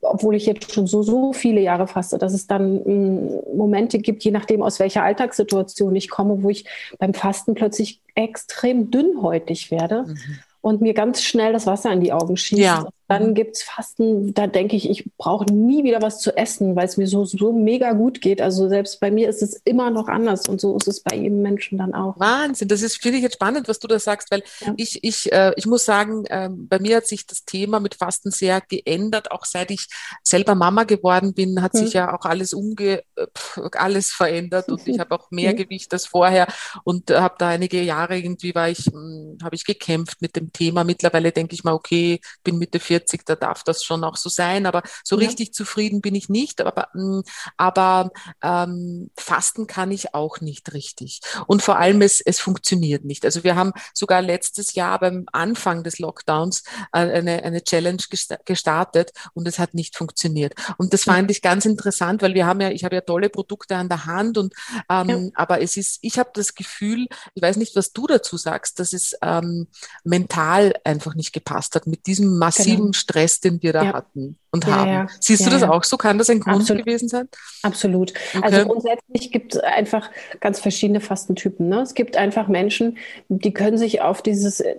obwohl 0.00 0.34
ich 0.34 0.44
jetzt 0.44 0.72
schon 0.72 0.86
so, 0.86 1.02
so 1.02 1.32
viele 1.32 1.60
Jahre 1.60 1.86
faste, 1.86 2.18
dass 2.18 2.34
es 2.34 2.46
dann 2.46 2.82
mm, 2.84 3.56
Momente 3.56 3.98
gibt, 3.98 4.22
je 4.22 4.32
nachdem, 4.32 4.62
aus 4.62 4.78
welcher 4.78 5.02
Alltagssituation 5.02 5.96
ich 5.96 6.10
komme, 6.10 6.42
wo 6.42 6.50
ich 6.50 6.66
beim 6.98 7.14
Fasten 7.14 7.54
plötzlich 7.54 8.00
extrem 8.14 8.90
dünnhäutig 8.90 9.70
werde. 9.70 10.04
Mhm 10.06 10.38
und 10.64 10.80
mir 10.80 10.94
ganz 10.94 11.22
schnell 11.22 11.52
das 11.52 11.66
Wasser 11.66 11.92
in 11.92 12.00
die 12.00 12.10
Augen 12.10 12.38
schießt. 12.38 12.62
Ja. 12.62 12.88
Dann 13.08 13.30
mhm. 13.30 13.34
gibt 13.34 13.56
es 13.56 13.62
Fasten, 13.62 14.34
da 14.34 14.46
denke 14.46 14.76
ich, 14.76 14.88
ich 14.88 15.10
brauche 15.18 15.44
nie 15.52 15.84
wieder 15.84 16.00
was 16.02 16.20
zu 16.20 16.36
essen, 16.36 16.74
weil 16.76 16.86
es 16.86 16.96
mir 16.96 17.06
so, 17.06 17.24
so 17.24 17.52
mega 17.52 17.92
gut 17.92 18.20
geht. 18.20 18.40
Also 18.40 18.68
selbst 18.68 19.00
bei 19.00 19.10
mir 19.10 19.28
ist 19.28 19.42
es 19.42 19.60
immer 19.64 19.90
noch 19.90 20.08
anders 20.08 20.48
und 20.48 20.60
so 20.60 20.76
ist 20.76 20.88
es 20.88 21.00
bei 21.00 21.16
jedem 21.16 21.42
Menschen 21.42 21.78
dann 21.78 21.94
auch. 21.94 22.18
Wahnsinn, 22.18 22.68
das 22.68 22.82
ist, 22.82 23.02
finde 23.02 23.18
ich 23.18 23.22
jetzt 23.22 23.34
spannend, 23.34 23.68
was 23.68 23.78
du 23.78 23.88
da 23.88 23.98
sagst, 23.98 24.30
weil 24.30 24.42
ja. 24.60 24.74
ich, 24.76 25.04
ich, 25.04 25.32
äh, 25.32 25.52
ich 25.56 25.66
muss 25.66 25.84
sagen, 25.84 26.24
äh, 26.26 26.48
bei 26.50 26.78
mir 26.78 26.96
hat 26.96 27.06
sich 27.06 27.26
das 27.26 27.44
Thema 27.44 27.80
mit 27.80 27.94
Fasten 27.94 28.30
sehr 28.30 28.60
geändert. 28.60 29.30
Auch 29.30 29.44
seit 29.44 29.70
ich 29.70 29.88
selber 30.22 30.54
Mama 30.54 30.84
geworden 30.84 31.34
bin, 31.34 31.60
hat 31.62 31.74
mhm. 31.74 31.78
sich 31.78 31.92
ja 31.92 32.14
auch 32.14 32.24
alles 32.24 32.54
umge, 32.54 33.02
äh, 33.16 33.26
alles 33.72 34.12
verändert 34.12 34.68
und 34.70 34.86
ich 34.86 34.98
habe 35.00 35.14
auch 35.14 35.30
mehr 35.30 35.52
mhm. 35.52 35.56
Gewicht 35.56 35.92
als 35.92 36.06
vorher 36.06 36.46
und 36.84 37.10
äh, 37.10 37.16
habe 37.16 37.34
da 37.38 37.48
einige 37.48 37.82
Jahre 37.82 38.16
irgendwie 38.16 38.54
war 38.54 38.68
ich, 38.68 38.86
hm, 38.86 39.38
habe 39.42 39.54
ich 39.54 39.64
gekämpft 39.64 40.22
mit 40.22 40.36
dem 40.36 40.52
Thema. 40.52 40.84
Mittlerweile 40.84 41.32
denke 41.32 41.54
ich 41.54 41.64
mal, 41.64 41.72
okay, 41.72 42.20
bin 42.42 42.58
Mitte 42.58 42.80
40, 42.80 42.93
da 43.24 43.36
darf 43.36 43.62
das 43.64 43.82
schon 43.84 44.04
auch 44.04 44.16
so 44.16 44.28
sein, 44.28 44.66
aber 44.66 44.82
so 45.02 45.18
ja. 45.18 45.26
richtig 45.26 45.54
zufrieden 45.54 46.00
bin 46.00 46.14
ich 46.14 46.28
nicht. 46.28 46.60
Aber, 46.60 46.88
mm, 46.94 47.20
aber 47.56 48.10
ähm, 48.42 49.10
fasten 49.16 49.66
kann 49.66 49.90
ich 49.90 50.14
auch 50.14 50.40
nicht 50.40 50.72
richtig. 50.72 51.20
Und 51.46 51.62
vor 51.62 51.78
allem, 51.78 52.02
es, 52.02 52.20
es 52.20 52.40
funktioniert 52.40 53.04
nicht. 53.04 53.24
Also 53.24 53.44
wir 53.44 53.56
haben 53.56 53.72
sogar 53.92 54.22
letztes 54.22 54.74
Jahr 54.74 54.98
beim 55.00 55.26
Anfang 55.32 55.82
des 55.82 55.98
Lockdowns 55.98 56.64
äh, 56.92 56.98
eine, 56.98 57.42
eine 57.42 57.62
Challenge 57.62 58.02
gestartet 58.44 59.12
und 59.34 59.48
es 59.48 59.58
hat 59.58 59.74
nicht 59.74 59.96
funktioniert. 59.96 60.54
Und 60.78 60.92
das 60.92 61.04
fand 61.04 61.30
ich 61.30 61.42
ganz 61.42 61.64
interessant, 61.64 62.22
weil 62.22 62.34
wir 62.34 62.46
haben 62.46 62.60
ja, 62.60 62.70
ich 62.70 62.84
habe 62.84 62.94
ja 62.94 63.00
tolle 63.00 63.28
Produkte 63.28 63.76
an 63.76 63.88
der 63.88 64.06
Hand 64.06 64.38
und 64.38 64.54
ähm, 64.88 65.08
ja. 65.08 65.30
aber 65.34 65.60
es 65.60 65.76
ist, 65.76 65.98
ich 66.02 66.18
habe 66.18 66.30
das 66.34 66.54
Gefühl, 66.54 67.06
ich 67.34 67.42
weiß 67.42 67.56
nicht, 67.56 67.76
was 67.76 67.92
du 67.92 68.06
dazu 68.06 68.36
sagst, 68.36 68.78
dass 68.78 68.92
es 68.92 69.16
ähm, 69.22 69.68
mental 70.04 70.44
mental 70.44 70.74
einfach 70.84 71.14
nicht 71.14 71.32
gepasst 71.32 71.74
hat 71.74 71.86
mit 71.86 72.06
diesem 72.06 72.38
massiven 72.38 72.83
genau. 72.86 72.92
Stress, 72.92 73.40
den 73.40 73.62
wir 73.62 73.72
da 73.72 73.84
ja. 73.84 73.92
hatten 73.92 74.38
und 74.50 74.64
ja, 74.66 74.76
haben. 74.76 74.90
Ja. 74.90 75.06
Siehst 75.20 75.46
du 75.46 75.50
das 75.50 75.62
auch 75.62 75.84
so? 75.84 75.96
Kann 75.96 76.18
das 76.18 76.30
ein 76.30 76.40
Grund 76.40 76.60
Absolut. 76.60 76.84
gewesen 76.84 77.08
sein? 77.08 77.28
Absolut. 77.62 78.12
Okay. 78.34 78.44
Also 78.44 78.66
grundsätzlich 78.66 79.30
gibt 79.32 79.54
es 79.54 79.60
einfach 79.60 80.10
ganz 80.40 80.60
verschiedene 80.60 81.00
Fastentypen. 81.00 81.68
Ne? 81.68 81.80
Es 81.80 81.94
gibt 81.94 82.16
einfach 82.16 82.48
Menschen, 82.48 82.98
die 83.28 83.52
können 83.52 83.78
sich 83.78 84.00
auf 84.00 84.22
dieses 84.22 84.60
äh, 84.60 84.76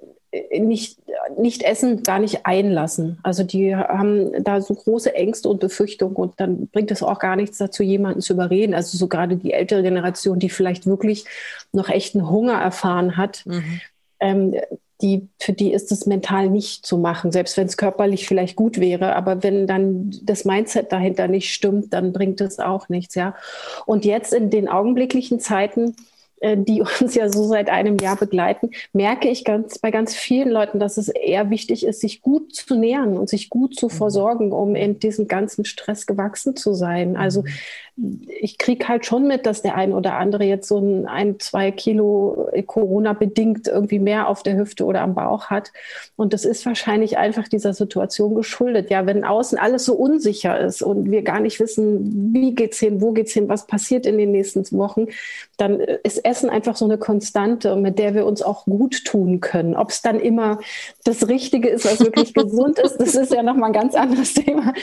nicht, 0.59 0.99
nicht 1.37 1.63
essen, 1.63 2.03
gar 2.03 2.19
nicht 2.19 2.45
einlassen. 2.45 3.19
Also 3.23 3.43
die 3.43 3.75
haben 3.75 4.43
da 4.43 4.61
so 4.61 4.73
große 4.73 5.13
Ängste 5.15 5.49
und 5.49 5.59
Befürchtungen 5.59 6.15
und 6.15 6.39
dann 6.39 6.67
bringt 6.67 6.91
es 6.91 7.03
auch 7.03 7.19
gar 7.19 7.35
nichts 7.35 7.57
dazu, 7.57 7.83
jemanden 7.83 8.21
zu 8.21 8.33
überreden. 8.33 8.73
Also 8.73 8.97
so 8.97 9.07
gerade 9.07 9.37
die 9.37 9.53
ältere 9.53 9.83
Generation, 9.83 10.39
die 10.39 10.49
vielleicht 10.49 10.85
wirklich 10.85 11.25
noch 11.71 11.89
echten 11.89 12.29
Hunger 12.29 12.59
erfahren 12.61 13.17
hat, 13.17 13.45
mhm. 13.45 13.81
ähm, 14.19 14.55
die, 15.05 15.29
für 15.39 15.53
die 15.53 15.71
ist 15.71 15.91
es 15.91 16.07
mental 16.07 16.49
nicht 16.49 16.83
zu 16.83 16.97
machen, 16.97 17.31
selbst 17.31 17.57
wenn 17.57 17.67
es 17.67 17.77
körperlich 17.77 18.27
vielleicht 18.27 18.55
gut 18.55 18.79
wäre. 18.79 19.15
Aber 19.15 19.43
wenn 19.43 19.67
dann 19.67 20.11
das 20.23 20.45
Mindset 20.45 20.91
dahinter 20.91 21.27
nicht 21.27 21.53
stimmt, 21.53 21.93
dann 21.93 22.11
bringt 22.11 22.41
es 22.41 22.59
auch 22.59 22.89
nichts, 22.89 23.13
ja. 23.13 23.35
Und 23.85 24.03
jetzt 24.03 24.33
in 24.33 24.49
den 24.49 24.67
augenblicklichen 24.67 25.39
Zeiten, 25.39 25.95
äh, 26.41 26.57
die 26.57 26.81
uns 27.01 27.15
ja 27.15 27.29
so 27.29 27.45
seit 27.45 27.69
einem 27.69 27.97
Jahr 27.97 28.15
begleiten, 28.15 28.71
merke 28.93 29.29
ich 29.29 29.43
ganz, 29.43 29.79
bei 29.79 29.91
ganz 29.91 30.15
vielen 30.15 30.49
Leuten, 30.49 30.79
dass 30.79 30.97
es 30.97 31.09
eher 31.09 31.49
wichtig 31.49 31.85
ist, 31.85 32.01
sich 32.01 32.21
gut 32.21 32.55
zu 32.55 32.75
nähern 32.75 33.17
und 33.17 33.29
sich 33.29 33.49
gut 33.49 33.75
zu 33.75 33.87
mhm. 33.87 33.91
versorgen, 33.91 34.51
um 34.51 34.75
in 34.75 34.99
diesem 34.99 35.27
ganzen 35.27 35.65
Stress 35.65 36.05
gewachsen 36.05 36.55
zu 36.55 36.73
sein. 36.73 37.17
Also 37.17 37.41
mhm 37.41 37.47
ich 38.27 38.57
kriege 38.57 38.89
halt 38.89 39.05
schon 39.05 39.25
mit, 39.25 39.45
dass 39.45 39.61
der 39.61 39.75
ein 39.75 39.93
oder 39.93 40.15
andere 40.15 40.43
jetzt 40.43 40.67
so 40.67 40.79
ein, 40.79 41.05
ein 41.05 41.39
zwei 41.39 41.71
Kilo 41.71 42.49
Corona-bedingt 42.67 43.69
irgendwie 43.69 43.99
mehr 43.99 44.27
auf 44.27 44.43
der 44.43 44.57
Hüfte 44.57 44.83
oder 44.83 45.01
am 45.01 45.15
Bauch 45.15 45.45
hat. 45.45 45.71
Und 46.17 46.33
das 46.33 46.43
ist 46.43 46.65
wahrscheinlich 46.65 47.17
einfach 47.17 47.47
dieser 47.47 47.73
Situation 47.73 48.35
geschuldet. 48.35 48.89
Ja, 48.89 49.05
wenn 49.05 49.23
außen 49.23 49.57
alles 49.57 49.85
so 49.85 49.93
unsicher 49.93 50.59
ist 50.59 50.81
und 50.81 51.09
wir 51.09 51.21
gar 51.21 51.39
nicht 51.39 51.61
wissen, 51.61 52.33
wie 52.33 52.53
geht's 52.53 52.79
hin, 52.79 52.99
wo 52.99 53.13
geht's 53.13 53.31
hin, 53.31 53.47
was 53.47 53.65
passiert 53.65 54.05
in 54.05 54.17
den 54.17 54.33
nächsten 54.33 54.65
Wochen, 54.77 55.07
dann 55.57 55.79
ist 55.79 56.23
Essen 56.23 56.49
einfach 56.49 56.75
so 56.75 56.85
eine 56.85 56.97
Konstante, 56.97 57.75
mit 57.75 57.97
der 57.97 58.13
wir 58.13 58.25
uns 58.25 58.41
auch 58.41 58.65
gut 58.65 59.05
tun 59.05 59.39
können. 59.39 59.75
Ob 59.75 59.89
es 59.89 60.01
dann 60.01 60.19
immer 60.19 60.59
das 61.03 61.27
Richtige 61.27 61.69
ist, 61.69 61.85
was 61.85 61.99
wirklich 61.99 62.33
gesund 62.35 62.79
ist, 62.79 62.97
das 62.97 63.15
ist 63.15 63.31
ja 63.31 63.43
nochmal 63.43 63.69
ein 63.69 63.73
ganz 63.73 63.95
anderes 63.95 64.33
Thema. 64.33 64.73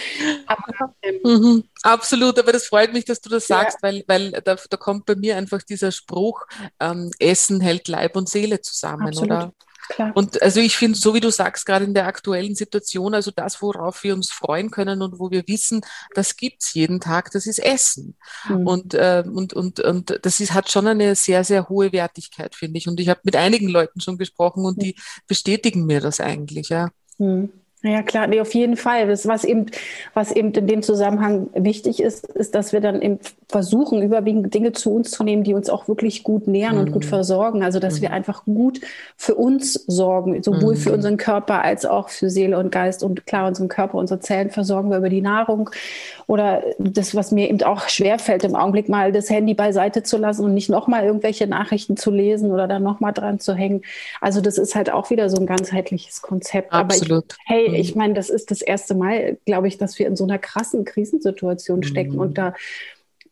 Aber, 0.47 0.95
ähm, 1.03 1.21
mhm, 1.23 1.65
absolut, 1.83 2.39
aber 2.39 2.53
das 2.53 2.67
freut 2.67 2.93
mich 2.93 3.05
dass 3.05 3.21
du 3.21 3.29
das 3.29 3.47
sagst, 3.47 3.79
ja. 3.83 3.89
weil, 3.89 4.05
weil 4.07 4.31
da, 4.31 4.57
da, 4.57 4.77
kommt 4.77 5.07
bei 5.07 5.15
mir 5.15 5.37
einfach 5.37 5.63
dieser 5.63 5.93
Spruch, 5.93 6.47
ähm, 6.81 7.11
Essen 7.19 7.61
hält 7.61 7.89
Leib 7.89 8.17
und 8.17 8.29
Seele 8.29 8.61
zusammen, 8.61 9.09
Absolut. 9.09 9.31
oder? 9.31 9.53
Klar. 9.95 10.13
Und 10.15 10.41
also 10.41 10.61
ich 10.61 10.77
finde, 10.77 10.99
so 10.99 11.15
wie 11.15 11.21
du 11.21 11.31
sagst, 11.31 11.67
gerade 11.67 11.85
in 11.85 11.95
der 11.95 12.07
aktuellen 12.07 12.55
Situation, 12.55 13.15
also 13.15 13.31
das, 13.31 13.61
worauf 13.61 14.03
wir 14.05 14.15
uns 14.15 14.31
freuen 14.31 14.71
können 14.71 15.03
und 15.03 15.19
wo 15.19 15.31
wir 15.31 15.47
wissen, 15.47 15.83
das 16.15 16.37
gibt 16.37 16.63
es 16.63 16.73
jeden 16.75 17.01
Tag, 17.01 17.31
das 17.33 17.47
ist 17.47 17.59
Essen. 17.59 18.17
Mhm. 18.49 18.67
Und, 18.67 18.95
äh, 18.95 19.23
und, 19.27 19.53
und, 19.53 19.81
und 19.81 20.19
das 20.23 20.41
ist, 20.41 20.55
hat 20.55 20.71
schon 20.71 20.87
eine 20.87 21.15
sehr, 21.15 21.45
sehr 21.45 21.69
hohe 21.69 21.93
Wertigkeit, 21.93 22.55
finde 22.55 22.79
ich. 22.79 22.89
Und 22.89 23.01
ich 23.01 23.09
habe 23.09 23.21
mit 23.25 23.37
einigen 23.37 23.69
Leuten 23.69 24.01
schon 24.01 24.17
gesprochen 24.17 24.65
und 24.65 24.79
mhm. 24.79 24.83
die 24.83 24.97
bestätigen 25.27 25.85
mir 25.85 26.01
das 26.01 26.21
eigentlich, 26.21 26.71
ja. 26.71 26.89
Mhm. 27.19 27.53
Ja, 27.85 28.03
klar, 28.03 28.29
nee, 28.29 28.41
auf 28.41 28.55
jeden 28.55 28.77
Fall. 28.77 29.09
Das, 29.09 29.27
was 29.27 29.43
eben, 29.43 29.67
was 30.15 30.31
eben 30.31 30.53
in 30.53 30.69
dem 30.69 30.83
Zusammenhang 30.83 31.49
wichtig 31.53 32.01
ist, 32.01 32.27
ist, 32.27 32.55
dass 32.55 32.73
wir 32.73 32.81
dann 32.81 33.03
eben 33.03 33.19
versuchen, 33.49 34.03
überwiegend 34.03 34.55
Dinge 34.55 34.71
zu 34.71 34.95
uns 34.95 35.11
zu 35.11 35.25
nehmen, 35.25 35.43
die 35.43 35.53
uns 35.53 35.69
auch 35.69 35.89
wirklich 35.89 36.23
gut 36.23 36.47
nähern 36.47 36.77
mhm. 36.77 36.81
und 36.81 36.93
gut 36.93 37.05
mhm. 37.05 37.09
versorgen. 37.09 37.65
Also, 37.65 37.81
dass 37.81 37.97
mhm. 37.97 38.03
wir 38.03 38.13
einfach 38.13 38.45
gut 38.45 38.81
für 39.17 39.35
uns 39.35 39.73
sorgen, 39.73 40.41
sowohl 40.45 40.75
mhm. 40.75 40.79
für 40.79 40.93
unseren 40.93 41.17
Körper 41.17 41.63
als 41.63 41.85
auch 41.85 42.09
für 42.09 42.31
Seele 42.31 42.57
und 42.57 42.71
Geist. 42.71 43.03
Und 43.03 43.27
klar, 43.27 43.49
unseren 43.49 43.67
Körper, 43.67 43.99
unsere 43.99 44.21
Zellen 44.21 44.51
versorgen 44.51 44.91
wir 44.91 44.99
über 44.99 45.11
die 45.11 45.21
Nahrung. 45.21 45.69
Oder 46.29 46.63
das, 46.79 47.17
was 47.17 47.33
mir 47.33 47.51
eben 47.51 47.61
auch 47.65 47.89
schwerfällt, 47.89 48.45
im 48.45 48.55
Augenblick 48.55 48.89
mal 48.89 49.11
das 49.11 49.29
Handy 49.29 49.55
beiseite 49.55 50.05
zu 50.05 50.19
lassen 50.19 50.45
und 50.45 50.55
nicht 50.55 50.71
nochmal 50.71 51.05
irgendwelche 51.05 51.49
Nachrichten 51.49 51.97
zu 51.97 52.13
lesen 52.13 52.53
oder 52.53 52.69
dann 52.69 52.85
nochmal 52.85 53.13
dran 53.13 53.41
zu 53.41 53.55
hängen. 53.55 53.83
Also, 54.21 54.41
das 54.41 54.57
ist 54.57 54.77
halt 54.77 54.93
auch 54.93 55.11
wieder 55.11 55.29
so 55.29 55.37
ein 55.39 55.47
ganzheitliches 55.47 56.23
Konzept. 56.23 56.73
Absolut. 56.73 57.25
Aber 57.49 57.59
ich, 57.61 57.72
hey. 57.72 57.72
Ich 57.75 57.95
meine, 57.95 58.15
das 58.15 58.31
ist 58.31 58.51
das 58.51 58.63
erste 58.63 58.95
Mal, 58.95 59.39
glaube 59.45 59.69
ich, 59.69 59.79
dass 59.79 59.99
wir 59.99 60.07
in 60.07 60.17
so 60.17 60.25
einer 60.25 60.39
krassen 60.39 60.85
Krisensituation 60.85 61.83
stecken 61.83 62.15
mhm. 62.15 62.21
und 62.21 62.39
da 62.39 62.55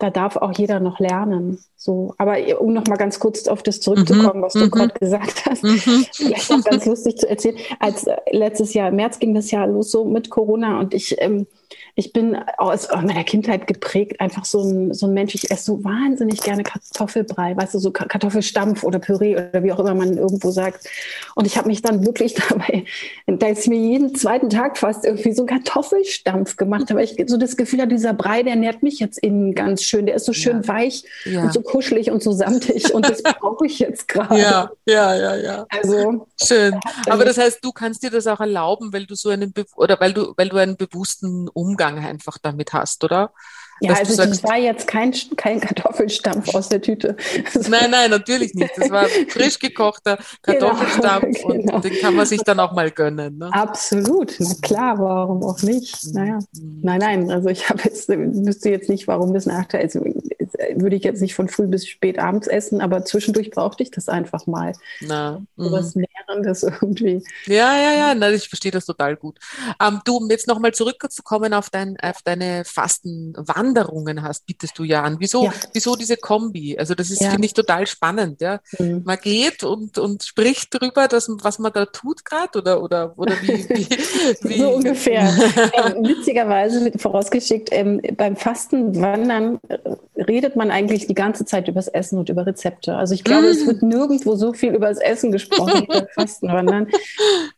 da 0.00 0.10
darf 0.10 0.36
auch 0.36 0.52
jeder 0.56 0.80
noch 0.80 0.98
lernen. 0.98 1.58
So, 1.76 2.14
aber 2.18 2.38
um 2.60 2.72
noch 2.72 2.86
mal 2.86 2.96
ganz 2.96 3.20
kurz 3.20 3.46
auf 3.46 3.62
das 3.62 3.80
zurückzukommen, 3.80 4.40
mhm. 4.40 4.42
was 4.42 4.54
du 4.54 4.64
mhm. 4.64 4.70
gerade 4.70 4.94
gesagt 4.98 5.44
hast, 5.46 5.62
mhm. 5.62 6.06
vielleicht 6.12 6.50
auch 6.50 6.64
ganz 6.64 6.86
lustig 6.86 7.18
zu 7.18 7.28
erzählen. 7.28 7.56
Als 7.78 8.04
äh, 8.06 8.16
letztes 8.32 8.74
Jahr 8.74 8.88
im 8.88 8.96
März 8.96 9.18
ging 9.18 9.34
das 9.34 9.50
Jahr 9.50 9.66
los 9.66 9.90
so 9.90 10.04
mit 10.04 10.30
Corona 10.30 10.80
und 10.80 10.94
ich 10.94 11.20
ähm, 11.20 11.46
ich 11.94 12.12
bin 12.12 12.36
aus 12.56 12.88
meiner 12.88 13.24
Kindheit 13.24 13.66
geprägt, 13.66 14.20
einfach 14.20 14.44
so 14.44 14.62
ein, 14.62 14.94
so 14.94 15.06
ein 15.06 15.14
Mensch. 15.14 15.34
Ich 15.34 15.50
esse 15.50 15.64
so 15.64 15.84
wahnsinnig 15.84 16.40
gerne 16.40 16.62
Kartoffelbrei, 16.62 17.56
weißt 17.56 17.74
du, 17.74 17.78
so 17.78 17.90
Kartoffelstampf 17.90 18.84
oder 18.84 18.98
Püree 18.98 19.34
oder 19.34 19.62
wie 19.62 19.72
auch 19.72 19.78
immer 19.80 19.94
man 19.94 20.16
irgendwo 20.16 20.50
sagt. 20.50 20.88
Und 21.34 21.46
ich 21.46 21.56
habe 21.56 21.68
mich 21.68 21.82
dann 21.82 22.04
wirklich 22.06 22.34
dabei, 22.48 22.84
da 23.26 23.48
ist 23.48 23.68
mir 23.68 23.78
jeden 23.78 24.14
zweiten 24.14 24.50
Tag 24.50 24.78
fast 24.78 25.04
irgendwie 25.04 25.32
so 25.32 25.42
ein 25.42 25.48
Kartoffelstampf 25.48 26.56
gemacht. 26.56 26.90
Aber 26.90 27.02
ich 27.02 27.16
so 27.26 27.36
das 27.36 27.56
Gefühl 27.56 27.86
dieser 27.86 28.14
Brei, 28.14 28.42
der 28.42 28.56
nährt 28.56 28.82
mich 28.82 28.98
jetzt 28.98 29.18
innen 29.18 29.54
ganz 29.54 29.82
schön. 29.90 30.06
Der 30.06 30.14
ist 30.14 30.26
so 30.26 30.32
schön 30.32 30.62
ja. 30.62 30.68
weich 30.68 31.04
ja. 31.24 31.42
und 31.42 31.52
so 31.52 31.60
kuschelig 31.60 32.10
und 32.10 32.22
so 32.22 32.32
samtig. 32.32 32.94
Und 32.94 33.08
das 33.08 33.22
brauche 33.40 33.66
ich 33.66 33.78
jetzt 33.78 34.08
gerade. 34.08 34.40
Ja, 34.40 34.70
ja, 34.86 35.14
ja, 35.14 35.36
ja. 35.36 35.66
Also 35.68 36.26
schön. 36.42 36.78
Aber 37.08 37.24
das 37.24 37.36
heißt, 37.36 37.58
du 37.62 37.72
kannst 37.72 38.02
dir 38.02 38.10
das 38.10 38.26
auch 38.26 38.40
erlauben, 38.40 38.92
weil 38.92 39.06
du 39.06 39.14
so 39.14 39.28
einen 39.28 39.52
oder 39.76 39.98
weil 40.00 40.14
du, 40.14 40.32
weil 40.36 40.48
du 40.48 40.56
einen 40.56 40.76
bewussten 40.76 41.48
Umgang 41.48 42.04
einfach 42.04 42.38
damit 42.38 42.72
hast, 42.72 43.04
oder? 43.04 43.32
Ja, 43.80 43.94
also 43.94 44.16
das 44.16 44.42
war 44.44 44.58
jetzt 44.58 44.86
kein, 44.86 45.12
kein 45.36 45.60
Kartoffelstampf 45.60 46.54
aus 46.54 46.68
der 46.68 46.82
Tüte. 46.82 47.16
Nein, 47.68 47.90
nein, 47.90 48.10
natürlich 48.10 48.54
nicht. 48.54 48.72
Das 48.76 48.90
war 48.90 49.06
frisch 49.28 49.58
gekochter 49.58 50.18
genau, 50.42 50.58
Kartoffelstampf 50.58 51.38
genau, 51.42 51.54
genau. 51.54 51.74
und 51.76 51.84
den 51.84 51.94
kann 51.94 52.14
man 52.14 52.26
sich 52.26 52.42
dann 52.42 52.60
auch 52.60 52.72
mal 52.72 52.90
gönnen. 52.90 53.38
Ne? 53.38 53.50
Absolut, 53.52 54.34
na 54.38 54.54
klar, 54.60 54.98
warum 54.98 55.42
auch 55.42 55.62
nicht? 55.62 55.96
Naja, 56.12 56.38
mhm. 56.52 56.80
nein, 56.82 56.98
nein, 56.98 57.30
also 57.30 57.48
ich 57.48 57.68
habe 57.70 57.82
jetzt, 57.84 58.08
wüsste 58.08 58.70
jetzt 58.70 58.88
nicht, 58.88 59.08
warum 59.08 59.32
das 59.32 59.46
Nachteil 59.46 59.86
ist. 59.86 59.94
Würde 59.94 60.96
ich 60.96 61.04
jetzt 61.04 61.22
nicht 61.22 61.34
von 61.34 61.48
früh 61.48 61.66
bis 61.66 61.86
spät 61.86 62.18
abends 62.18 62.48
essen, 62.48 62.80
aber 62.80 63.04
zwischendurch 63.04 63.50
brauchte 63.50 63.82
ich 63.82 63.90
das 63.90 64.08
einfach 64.08 64.46
mal. 64.46 64.72
Na, 65.00 65.42
so 65.56 65.72
was 65.72 65.94
mhm. 66.28 66.34
Nährendes 66.34 66.62
irgendwie. 66.62 67.22
Ja, 67.46 67.76
ja, 67.76 67.92
ja, 67.92 68.14
na, 68.14 68.30
ich 68.30 68.48
verstehe 68.48 68.72
das 68.72 68.86
total 68.86 69.16
gut. 69.16 69.38
Ähm, 69.80 70.00
du, 70.04 70.16
um 70.16 70.30
jetzt 70.30 70.46
nochmal 70.46 70.72
zurückzukommen 70.72 71.54
auf, 71.54 71.70
dein, 71.70 71.96
auf 72.00 72.22
deine 72.22 72.64
Fastenwanderung, 72.64 73.90
Wanderungen 74.00 74.22
hast, 74.22 74.46
bietest 74.46 74.78
du 74.78 74.84
ja 74.84 75.02
an. 75.02 75.16
Wieso, 75.18 75.44
ja. 75.44 75.52
wieso 75.72 75.96
diese 75.96 76.16
Kombi? 76.16 76.78
Also 76.78 76.94
das 76.94 77.10
ist, 77.10 77.20
ja. 77.20 77.30
finde 77.30 77.46
ich, 77.46 77.54
total 77.54 77.86
spannend. 77.86 78.40
Ja? 78.40 78.60
Mhm. 78.78 79.02
Man 79.04 79.18
geht 79.22 79.64
und, 79.64 79.98
und 79.98 80.22
spricht 80.22 80.74
darüber, 80.74 81.08
dass, 81.08 81.30
was 81.42 81.58
man 81.58 81.72
da 81.72 81.86
tut 81.86 82.24
gerade 82.24 82.58
oder, 82.58 82.82
oder, 82.82 83.12
oder 83.16 83.34
wie, 83.42 83.68
wie, 83.68 84.48
wie? 84.48 84.58
So 84.58 84.70
ungefähr. 84.70 85.22
ähm, 85.74 86.04
witzigerweise 86.04 86.92
vorausgeschickt, 86.96 87.68
ähm, 87.72 88.00
beim 88.16 88.36
Fastenwandern 88.36 89.60
äh, 89.68 89.78
redet 90.22 90.56
man 90.56 90.70
eigentlich 90.70 91.06
die 91.06 91.14
ganze 91.14 91.44
Zeit 91.44 91.68
über 91.68 91.78
das 91.78 91.88
Essen 91.88 92.18
und 92.18 92.28
über 92.28 92.46
Rezepte. 92.46 92.96
Also 92.96 93.14
ich 93.14 93.24
glaube, 93.24 93.46
mm. 93.46 93.50
es 93.50 93.66
wird 93.66 93.82
nirgendwo 93.82 94.36
so 94.36 94.52
viel 94.52 94.74
über 94.74 94.88
das 94.88 94.98
Essen 94.98 95.32
gesprochen 95.32 95.86
Fastenwandern. 96.14 96.88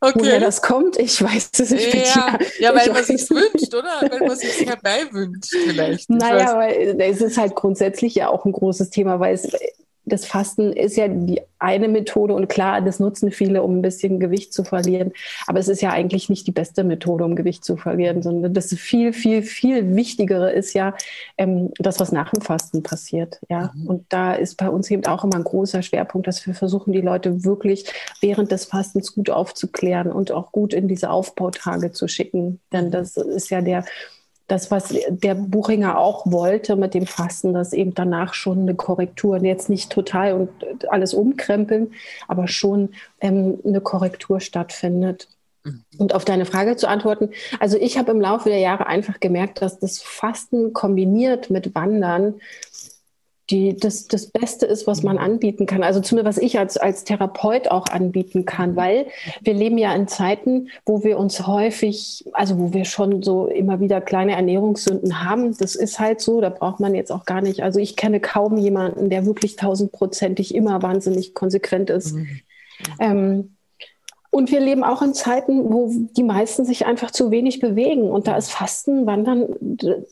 Okay. 0.01 0.19
Woher 0.19 0.41
das 0.41 0.63
kommt, 0.63 0.99
ich 0.99 1.23
weiß 1.23 1.51
es 1.59 1.71
nicht. 1.71 1.95
Ja, 1.95 2.39
ja 2.59 2.75
weil 2.75 2.93
man 2.93 3.05
sich 3.05 3.29
wünscht, 3.31 3.75
oder? 3.75 4.03
Weil 4.11 4.27
man 4.27 4.37
sich 4.37 4.67
herbei 4.67 5.07
wünscht 5.13 5.55
vielleicht. 5.55 6.11
Naja, 6.11 6.53
aber 6.53 6.77
es 6.77 7.21
ist 7.21 7.39
halt 7.39 7.55
grundsätzlich 7.55 8.15
ja 8.15 8.29
auch 8.29 8.45
ein 8.45 8.53
großes 8.53 8.91
Thema, 8.91 9.21
weil 9.21 9.35
es 9.35 9.49
das 10.05 10.27
Fasten 10.27 10.73
ist 10.73 10.97
ja 10.97 11.09
die 11.09 11.43
eine 11.59 11.87
Methode 11.87 12.35
und 12.35 12.49
klar, 12.49 12.81
das 12.81 12.99
nutzen 12.99 13.31
viele, 13.31 13.63
um 13.63 13.79
ein 13.79 13.83
bisschen 13.83 14.19
Gewicht 14.19 14.53
zu 14.53 14.65
verlieren. 14.65 15.13
Aber 15.47 15.61
es 15.61 15.69
ist 15.69 15.81
ja 15.81 15.91
eigentlich 15.91 16.29
nicht 16.29 16.47
die 16.49 16.53
beste 16.53 16.83
Methode, 16.83 17.25
um 17.25 17.37
Gewicht 17.37 17.65
zu 17.65 17.77
verlieren, 17.77 18.21
sondern 18.21 18.53
das 18.53 18.75
viel, 18.75 19.13
viel, 19.13 19.43
viel 19.43 19.95
Wichtigere 19.95 20.51
ist 20.51 20.75
ja 20.75 20.95
ähm, 21.39 21.71
das, 21.79 22.01
was 22.01 22.11
nach 22.11 22.31
dem 22.33 22.43
Fasten 22.43 22.83
passiert. 22.83 23.39
Ja, 23.49 23.71
mhm. 23.75 23.87
und 23.87 24.07
da 24.09 24.35
ist 24.35 24.57
bei 24.57 24.69
uns 24.69 24.91
eben 24.91 25.07
auch 25.07 25.23
immer 25.23 25.37
ein 25.37 25.45
großer 25.45 25.83
Schwerpunkt, 25.83 26.27
dass 26.27 26.45
wir 26.47 26.55
versuchen, 26.55 26.93
die 26.93 27.01
Leute 27.01 27.45
wirklich 27.45 27.87
während 28.21 28.51
des 28.51 28.65
Fastens 28.65 29.15
gut 29.15 29.31
aufzuklären 29.31 30.11
und 30.11 30.33
auch 30.33 30.51
gut 30.51 30.75
in 30.75 30.89
diese 30.89 31.11
Aufbautage 31.11 31.93
zu 31.93 32.09
schicken. 32.09 32.61
Denn 32.73 32.91
das 32.91 33.17
ist 33.17 33.51
ja 33.51 33.61
der 33.61 33.85
das, 34.53 34.71
was 34.71 34.95
der 35.09 35.35
Buchinger 35.35 35.99
auch 35.99 36.31
wollte 36.31 36.77
mit 36.77 36.93
dem 36.93 37.07
Fasten, 37.07 37.55
dass 37.55 37.73
eben 37.73 37.95
danach 37.95 38.35
schon 38.35 38.61
eine 38.61 38.75
Korrektur, 38.75 39.43
jetzt 39.43 39.71
nicht 39.71 39.91
total 39.91 40.35
und 40.35 40.91
alles 40.91 41.15
umkrempeln, 41.15 41.95
aber 42.29 42.47
schon 42.49 42.91
ähm, 43.23 43.59
eine 43.65 43.81
Korrektur 43.81 44.41
stattfindet. 44.41 45.29
Mhm. 45.65 45.85
Und 45.97 46.15
auf 46.15 46.27
deine 46.27 46.45
Frage 46.45 46.77
zu 46.77 46.87
antworten, 46.87 47.31
also 47.61 47.79
ich 47.79 47.97
habe 47.97 48.11
im 48.11 48.21
Laufe 48.21 48.51
der 48.51 48.59
Jahre 48.59 48.87
einfach 48.87 49.21
gemerkt, 49.21 49.63
dass 49.63 49.79
das 49.79 50.03
Fasten 50.03 50.75
kombiniert 50.75 51.49
mit 51.49 51.75
Wandern 51.75 52.35
die, 53.51 53.77
das, 53.77 54.07
das 54.07 54.29
Beste 54.29 54.67
ist, 54.67 54.87
was 54.87 55.03
man 55.03 55.19
anbieten 55.19 55.67
kann. 55.67 55.83
Also 55.83 56.01
zumindest 56.01 56.39
was 56.39 56.45
ich 56.45 56.59
als, 56.59 56.77
als 56.77 57.05
Therapeut 57.05 57.69
auch 57.69 57.87
anbieten 57.87 58.45
kann, 58.45 58.77
weil 58.77 59.07
wir 59.43 59.55
leben 59.55 59.79
ja 59.79 59.95
in 59.95 60.09
Zeiten, 60.09 60.69
wo 60.87 61.03
wir 61.05 61.19
uns 61.19 61.47
häufig, 61.47 62.25
also 62.33 62.59
wo 62.59 62.73
wir 62.73 62.85
schon 62.85 63.23
so 63.23 63.47
immer 63.47 63.81
wieder 63.81 64.01
kleine 64.01 64.33
Ernährungssünden 64.33 65.25
haben. 65.25 65.57
Das 65.57 65.75
ist 65.75 65.99
halt 65.99 66.21
so, 66.21 66.41
da 66.41 66.51
braucht 66.51 66.81
man 66.81 66.95
jetzt 66.95 67.11
auch 67.11 67.25
gar 67.25 67.41
nicht. 67.41 67.63
Also 67.63 67.81
ich 67.81 67.97
kenne 67.97 68.21
kaum 68.21 68.57
jemanden, 68.59 69.11
der 69.11 69.27
wirklich 69.27 69.57
tausendprozentig 69.57 70.55
immer 70.55 70.83
wahnsinnig 70.83 71.35
konsequent 71.35 71.91
ist. 71.91 72.15
Mhm. 72.15 72.41
Ähm, 73.01 73.57
Und 74.31 74.51
wir 74.51 74.61
leben 74.61 74.83
auch 74.83 75.03
in 75.03 75.13
Zeiten, 75.13 75.71
wo 75.71 75.93
die 76.17 76.23
meisten 76.23 76.65
sich 76.65 76.87
einfach 76.87 77.11
zu 77.11 77.31
wenig 77.31 77.61
bewegen. 77.61 78.11
Und 78.11 78.27
da 78.27 78.37
ist 78.37 78.51
Fasten, 78.51 79.05
Wandern 79.05 79.55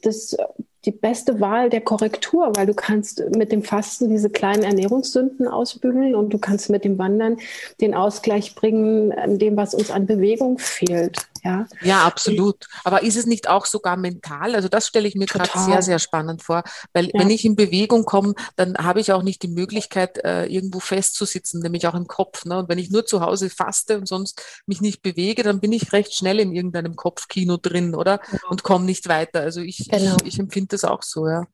das, 0.03 0.37
die 0.85 0.91
beste 0.91 1.41
Wahl 1.41 1.71
der 1.71 1.81
Korrektur, 1.81 2.53
weil 2.57 2.67
du 2.67 2.75
kannst 2.75 3.23
mit 3.37 3.53
dem 3.53 3.63
Fasten 3.63 4.09
diese 4.09 4.31
kleinen 4.31 4.63
Ernährungssünden 4.63 5.47
ausbügeln 5.47 6.15
und 6.15 6.31
du 6.31 6.39
kannst 6.39 6.71
mit 6.71 6.85
dem 6.85 6.99
Wandern 6.99 7.37
den 7.81 7.95
Ausgleich 7.95 8.55
bringen, 8.55 9.13
dem, 9.39 9.57
was 9.57 9.75
uns 9.75 9.91
an 9.91 10.07
Bewegung 10.07 10.59
fehlt. 10.59 11.30
Ja, 11.43 11.67
ja 11.83 12.05
absolut. 12.05 12.67
Aber 12.85 13.03
ist 13.03 13.17
es 13.17 13.27
nicht 13.27 13.49
auch 13.49 13.67
sogar 13.67 13.97
mental? 13.97 14.55
Also 14.55 14.69
das 14.69 14.87
stelle 14.87 15.09
ich 15.09 15.15
mir 15.15 15.27
gerade 15.27 15.51
sehr, 15.55 15.83
sehr 15.83 15.99
spannend 15.99 16.43
vor, 16.43 16.63
weil 16.93 17.07
ja. 17.07 17.13
wenn 17.15 17.31
ich 17.31 17.45
in 17.45 17.57
Bewegung 17.57 18.05
komme, 18.05 18.35
dann 18.57 18.77
habe 18.77 19.01
ich 19.01 19.13
auch 19.13 19.23
nicht 19.23 19.43
die 19.43 19.49
Möglichkeit, 19.49 20.19
äh, 20.25 20.47
irgendwo 20.47 20.81
festzusitzen, 20.81 21.61
nämlich 21.63 21.87
auch 21.87 21.95
im 21.95 22.07
Kopf. 22.07 22.45
Ne? 22.45 22.59
Und 22.59 22.69
wenn 22.69 22.79
ich 22.79 22.91
nur 22.91 23.07
zu 23.07 23.21
Hause 23.21 23.51
faste 23.51 23.99
und 23.99 24.07
sonst 24.07 24.43
mich 24.67 24.81
nicht 24.81 25.03
bewege, 25.03 25.43
dann 25.43 25.61
bin 25.61 25.73
ich 25.73 25.93
recht 25.93 26.15
schnell 26.15 26.41
in 26.41 26.53
irgendeinem 26.53 26.97
Kopfkino 26.97 27.57
drin, 27.57 27.95
oder? 27.95 28.19
Genau. 28.19 28.51
Und 28.51 28.63
komme 28.63 28.85
nicht 28.85 29.09
weiter. 29.09 29.41
Also 29.41 29.61
ich, 29.61 29.89
genau. 29.91 30.17
ich, 30.23 30.35
ich 30.35 30.39
empfinde 30.39 30.69
das 30.69 30.85
auch 30.85 31.03
so, 31.03 31.27
ja. 31.27 31.47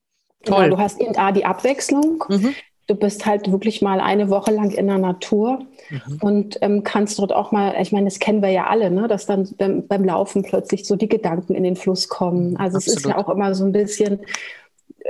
Toll. 0.43 0.65
Genau, 0.65 0.75
du 0.75 0.81
hast 0.81 0.99
eben 0.99 1.15
A, 1.17 1.31
die 1.31 1.45
Abwechslung. 1.45 2.23
Mhm 2.27 2.55
du 2.87 2.95
bist 2.95 3.25
halt 3.25 3.51
wirklich 3.51 3.81
mal 3.81 3.99
eine 3.99 4.29
Woche 4.29 4.51
lang 4.51 4.71
in 4.71 4.87
der 4.87 4.97
Natur 4.97 5.59
mhm. 5.89 6.17
und 6.21 6.57
ähm, 6.61 6.83
kannst 6.83 7.19
dort 7.19 7.33
auch 7.33 7.51
mal, 7.51 7.75
ich 7.79 7.91
meine, 7.91 8.05
das 8.05 8.19
kennen 8.19 8.41
wir 8.41 8.49
ja 8.49 8.67
alle, 8.67 8.89
ne, 8.89 9.07
dass 9.07 9.25
dann 9.25 9.47
beim, 9.57 9.85
beim 9.85 10.05
Laufen 10.05 10.43
plötzlich 10.43 10.85
so 10.85 10.95
die 10.95 11.09
Gedanken 11.09 11.53
in 11.53 11.63
den 11.63 11.75
Fluss 11.75 12.07
kommen. 12.07 12.55
Also 12.57 12.77
Absolut. 12.77 12.97
es 12.97 13.05
ist 13.05 13.09
ja 13.09 13.17
auch 13.17 13.29
immer 13.29 13.53
so 13.53 13.65
ein 13.65 13.73
bisschen, 13.73 14.21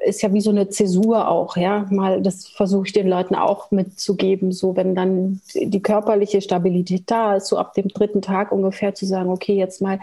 ist 0.05 0.21
ja 0.21 0.33
wie 0.33 0.41
so 0.41 0.49
eine 0.49 0.69
Zäsur 0.69 1.27
auch, 1.27 1.57
ja. 1.57 1.85
Mal, 1.89 2.21
das 2.21 2.47
versuche 2.47 2.87
ich 2.87 2.93
den 2.93 3.07
Leuten 3.07 3.35
auch 3.35 3.71
mitzugeben, 3.71 4.51
so 4.51 4.75
wenn 4.75 4.95
dann 4.95 5.41
die 5.53 5.81
körperliche 5.81 6.41
Stabilität 6.41 7.03
da 7.07 7.35
ist, 7.35 7.47
so 7.47 7.57
ab 7.57 7.73
dem 7.73 7.87
dritten 7.87 8.21
Tag 8.21 8.51
ungefähr 8.51 8.93
zu 8.93 9.05
sagen, 9.05 9.29
okay, 9.29 9.55
jetzt 9.55 9.81
mal 9.81 9.99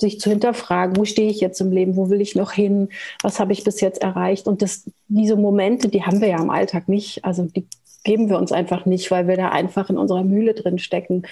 sich 0.00 0.20
zu 0.20 0.30
hinterfragen, 0.30 0.96
wo 0.96 1.04
stehe 1.04 1.30
ich 1.30 1.40
jetzt 1.40 1.60
im 1.60 1.72
Leben, 1.72 1.96
wo 1.96 2.10
will 2.10 2.20
ich 2.20 2.34
noch 2.34 2.52
hin, 2.52 2.88
was 3.22 3.40
habe 3.40 3.52
ich 3.52 3.64
bis 3.64 3.80
jetzt 3.80 4.02
erreicht. 4.02 4.48
Und 4.48 4.62
das, 4.62 4.84
diese 5.08 5.36
Momente, 5.36 5.88
die 5.88 6.02
haben 6.02 6.20
wir 6.20 6.28
ja 6.28 6.40
im 6.40 6.50
Alltag 6.50 6.88
nicht. 6.88 7.24
Also 7.24 7.44
die 7.44 7.66
geben 8.04 8.28
wir 8.28 8.38
uns 8.38 8.52
einfach 8.52 8.84
nicht, 8.84 9.10
weil 9.10 9.28
wir 9.28 9.36
da 9.36 9.50
einfach 9.50 9.90
in 9.90 9.98
unserer 9.98 10.24
Mühle 10.24 10.54
drin 10.54 10.78
stecken. 10.78 11.22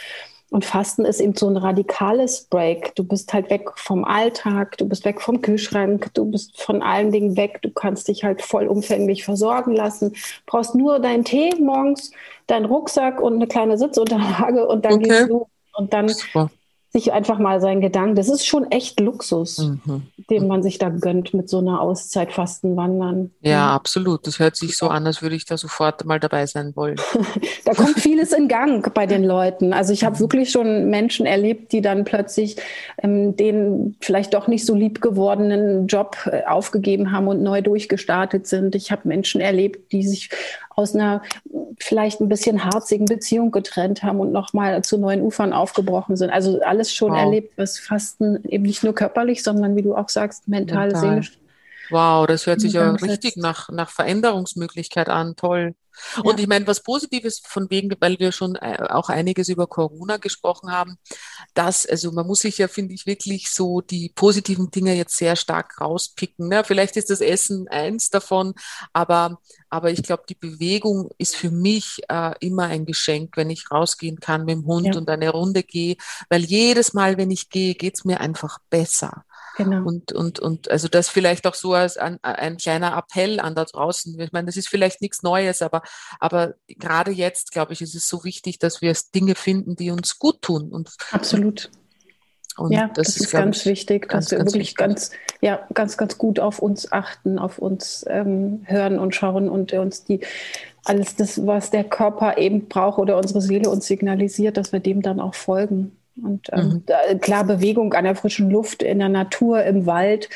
Und 0.50 0.64
Fasten 0.64 1.04
ist 1.04 1.21
eben 1.21 1.35
so 1.35 1.49
ein 1.49 1.57
radikales 1.57 2.42
Break. 2.42 2.95
Du 2.97 3.04
bist 3.04 3.33
halt 3.33 3.50
weg 3.50 3.71
vom 3.76 4.04
Alltag, 4.04 4.76
du 4.78 4.88
bist 4.88 5.04
weg 5.04 5.21
vom 5.21 5.40
Kühlschrank, 5.40 6.12
du 6.14 6.25
bist 6.25 6.61
von 6.61 6.83
allen 6.83 7.12
Dingen 7.12 7.37
weg. 7.37 7.61
Du 7.62 7.71
kannst 7.71 8.09
dich 8.09 8.25
halt 8.25 8.42
vollumfänglich 8.42 9.25
versorgen 9.25 9.73
lassen. 9.73 10.14
Brauchst 10.47 10.75
nur 10.75 10.99
deinen 10.99 11.25
Tee 11.25 11.54
morgens, 11.61 12.11
deinen 12.49 12.64
Rucksack 12.64 13.21
und 13.21 13.35
eine 13.35 13.47
kleine 13.47 13.78
Sitzunterlage 13.78 14.66
und 14.66 14.85
dann 14.85 14.95
okay. 14.95 15.09
gehst 15.09 15.30
du. 15.30 15.47
Und 15.75 15.92
dann 15.92 16.09
Super 16.09 16.50
sich 16.92 17.12
einfach 17.12 17.38
mal 17.38 17.61
seinen 17.61 17.80
Gedanken, 17.80 18.16
das 18.16 18.28
ist 18.28 18.44
schon 18.44 18.68
echt 18.73 18.99
Luxus, 18.99 19.59
mhm. 19.59 20.02
den 20.28 20.49
man 20.49 20.62
sich 20.64 20.78
da 20.78 20.88
gönnt 20.88 21.32
mit 21.35 21.49
so 21.49 21.59
einer 21.59 21.80
Auszeit 21.80 22.32
Fastenwandern. 22.32 23.30
Ja, 23.42 23.50
ja, 23.50 23.75
absolut. 23.75 24.26
Das 24.26 24.40
hört 24.40 24.56
sich 24.56 24.76
so 24.76 24.88
an, 24.88 25.06
als 25.06 25.23
würde 25.23 25.37
ich 25.37 25.44
da 25.44 25.56
sofort 25.56 26.04
mal 26.04 26.18
dabei 26.18 26.47
sein 26.47 26.75
wollen. 26.75 26.97
da 27.64 27.75
kommt 27.75 28.00
vieles 28.00 28.32
in 28.32 28.49
Gang 28.49 28.92
bei 28.92 29.06
den 29.06 29.23
Leuten. 29.23 29.73
Also 29.73 29.92
ich 29.92 30.02
habe 30.02 30.16
mhm. 30.16 30.20
wirklich 30.20 30.50
schon 30.50 30.90
Menschen 30.90 31.26
erlebt, 31.26 31.70
die 31.70 31.80
dann 31.80 32.04
plötzlich 32.04 32.56
ähm, 32.99 33.37
den 33.37 33.97
vielleicht 34.00 34.35
doch 34.35 34.49
nicht 34.49 34.66
so 34.66 34.75
lieb 34.75 35.00
gewordenen 35.00 35.87
Job 35.87 36.16
äh, 36.26 36.44
aufgegeben 36.44 37.12
haben 37.12 37.28
und 37.28 37.40
neu 37.40 37.62
durchgestartet 37.62 38.49
sind. 38.49 38.75
Ich 38.75 38.91
habe 38.91 39.06
Menschen 39.06 39.41
erlebt, 39.41 39.93
die 39.93 40.02
sich 40.02 40.30
aus 40.80 40.95
einer 40.95 41.23
vielleicht 41.78 42.21
ein 42.21 42.28
bisschen 42.28 42.64
harzigen 42.64 43.06
Beziehung 43.06 43.50
getrennt 43.50 44.02
haben 44.02 44.21
und 44.21 44.32
nochmal 44.32 44.82
zu 44.82 44.99
neuen 44.99 45.23
Ufern 45.23 45.52
aufgebrochen 45.52 46.17
sind. 46.17 46.30
Also 46.30 46.60
alles 46.80 46.95
schon 46.95 47.12
wow. 47.12 47.19
erlebt, 47.19 47.52
was 47.56 47.78
Fasten 47.78 48.43
eben 48.45 48.64
nicht 48.64 48.82
nur 48.82 48.95
körperlich, 48.95 49.43
sondern 49.43 49.76
wie 49.76 49.82
du 49.82 49.95
auch 49.95 50.08
sagst, 50.08 50.49
mental, 50.49 50.88
mental. 50.88 51.00
seelisch. 51.00 51.38
Wow, 51.90 52.26
das 52.26 52.46
hört 52.46 52.60
sich 52.60 52.74
ja 52.74 52.90
richtig 52.90 53.36
nach, 53.36 53.68
nach 53.68 53.90
Veränderungsmöglichkeit 53.90 55.08
an. 55.08 55.36
Toll. 55.36 55.74
Und 56.22 56.38
ja. 56.38 56.42
ich 56.42 56.46
meine, 56.46 56.66
was 56.66 56.82
Positives 56.82 57.40
von 57.44 57.70
wegen, 57.70 57.94
weil 58.00 58.18
wir 58.18 58.32
schon 58.32 58.56
äh, 58.56 58.78
auch 58.88 59.08
einiges 59.08 59.48
über 59.48 59.66
Corona 59.66 60.16
gesprochen 60.16 60.70
haben, 60.70 60.96
dass, 61.54 61.86
also 61.86 62.12
man 62.12 62.26
muss 62.26 62.40
sich 62.40 62.58
ja, 62.58 62.68
finde 62.68 62.94
ich, 62.94 63.06
wirklich 63.06 63.50
so 63.50 63.80
die 63.80 64.10
positiven 64.14 64.70
Dinge 64.70 64.94
jetzt 64.94 65.16
sehr 65.16 65.36
stark 65.36 65.80
rauspicken. 65.80 66.48
Ne? 66.48 66.64
Vielleicht 66.64 66.96
ist 66.96 67.10
das 67.10 67.20
Essen 67.20 67.68
eins 67.68 68.10
davon, 68.10 68.54
aber, 68.92 69.40
aber 69.68 69.90
ich 69.90 70.02
glaube, 70.02 70.24
die 70.28 70.34
Bewegung 70.34 71.10
ist 71.18 71.36
für 71.36 71.50
mich 71.50 72.00
äh, 72.08 72.32
immer 72.40 72.64
ein 72.64 72.86
Geschenk, 72.86 73.36
wenn 73.36 73.50
ich 73.50 73.70
rausgehen 73.70 74.20
kann 74.20 74.44
mit 74.44 74.56
dem 74.56 74.66
Hund 74.66 74.86
ja. 74.86 74.96
und 74.96 75.08
eine 75.08 75.30
Runde 75.30 75.62
gehe, 75.62 75.96
weil 76.28 76.44
jedes 76.44 76.92
Mal, 76.92 77.16
wenn 77.18 77.30
ich 77.30 77.50
gehe, 77.50 77.74
geht 77.74 77.96
es 77.96 78.04
mir 78.04 78.20
einfach 78.20 78.58
besser. 78.70 79.24
Genau. 79.64 79.86
Und, 79.86 80.12
und, 80.12 80.40
und 80.40 80.70
also 80.70 80.88
das 80.88 81.08
vielleicht 81.08 81.46
auch 81.46 81.54
so 81.54 81.75
als 81.75 81.96
ein, 81.96 82.18
ein 82.23 82.56
kleiner 82.56 82.96
Appell 82.96 83.40
an 83.40 83.54
da 83.54 83.64
draußen. 83.64 84.18
Ich 84.18 84.32
meine, 84.32 84.46
das 84.46 84.56
ist 84.56 84.68
vielleicht 84.68 85.00
nichts 85.00 85.23
Neues, 85.23 85.62
aber, 85.62 85.82
aber 86.18 86.54
gerade 86.66 87.10
jetzt, 87.10 87.52
glaube 87.52 87.73
ich, 87.73 87.82
ist 87.82 87.94
es 87.94 88.08
so 88.08 88.25
wichtig, 88.25 88.58
dass 88.58 88.80
wir 88.80 88.94
Dinge 89.14 89.34
finden, 89.34 89.76
die 89.76 89.90
uns 89.90 90.18
gut 90.18 90.42
tun. 90.42 90.70
Und, 90.70 90.90
Absolut. 91.10 91.70
Und 92.56 92.73
ja, 92.73 92.88
das, 92.88 93.06
das 93.06 93.16
ist, 93.16 93.23
ist 93.26 93.30
ganz 93.30 93.58
ich, 93.60 93.66
wichtig, 93.66 94.08
ganz, 94.08 94.26
dass 94.26 94.32
wir 94.32 94.38
wirklich 94.38 94.70
wichtig. 94.70 94.76
ganz, 94.76 95.10
ja, 95.40 95.66
ganz, 95.73 95.96
ganz 95.96 96.18
gut 96.18 96.40
auf 96.40 96.58
uns 96.58 96.90
achten, 96.92 97.38
auf 97.38 97.58
uns 97.58 98.04
ähm, 98.08 98.62
hören 98.64 98.99
und 98.99 99.14
schauen 99.14 99.49
und 99.49 99.73
uns 99.73 100.04
die 100.04 100.20
alles 100.84 101.16
das, 101.16 101.46
was 101.46 101.70
der 101.70 101.84
Körper 101.84 102.38
eben 102.38 102.68
braucht 102.68 102.99
oder 102.99 103.16
unsere 103.16 103.40
Seele 103.40 103.68
uns 103.70 103.86
signalisiert, 103.86 104.56
dass 104.56 104.73
wir 104.73 104.80
dem 104.80 105.02
dann 105.02 105.20
auch 105.20 105.34
folgen. 105.34 105.96
Und 106.23 106.49
ähm, 106.52 106.85
mhm. 106.87 107.21
klar, 107.21 107.45
Bewegung 107.45 107.93
an 107.95 108.04
der 108.04 108.15
frischen 108.15 108.50
Luft, 108.50 108.83
in 108.83 108.99
der 108.99 109.09
Natur, 109.09 109.63
im 109.65 109.87
Wald, 109.87 110.28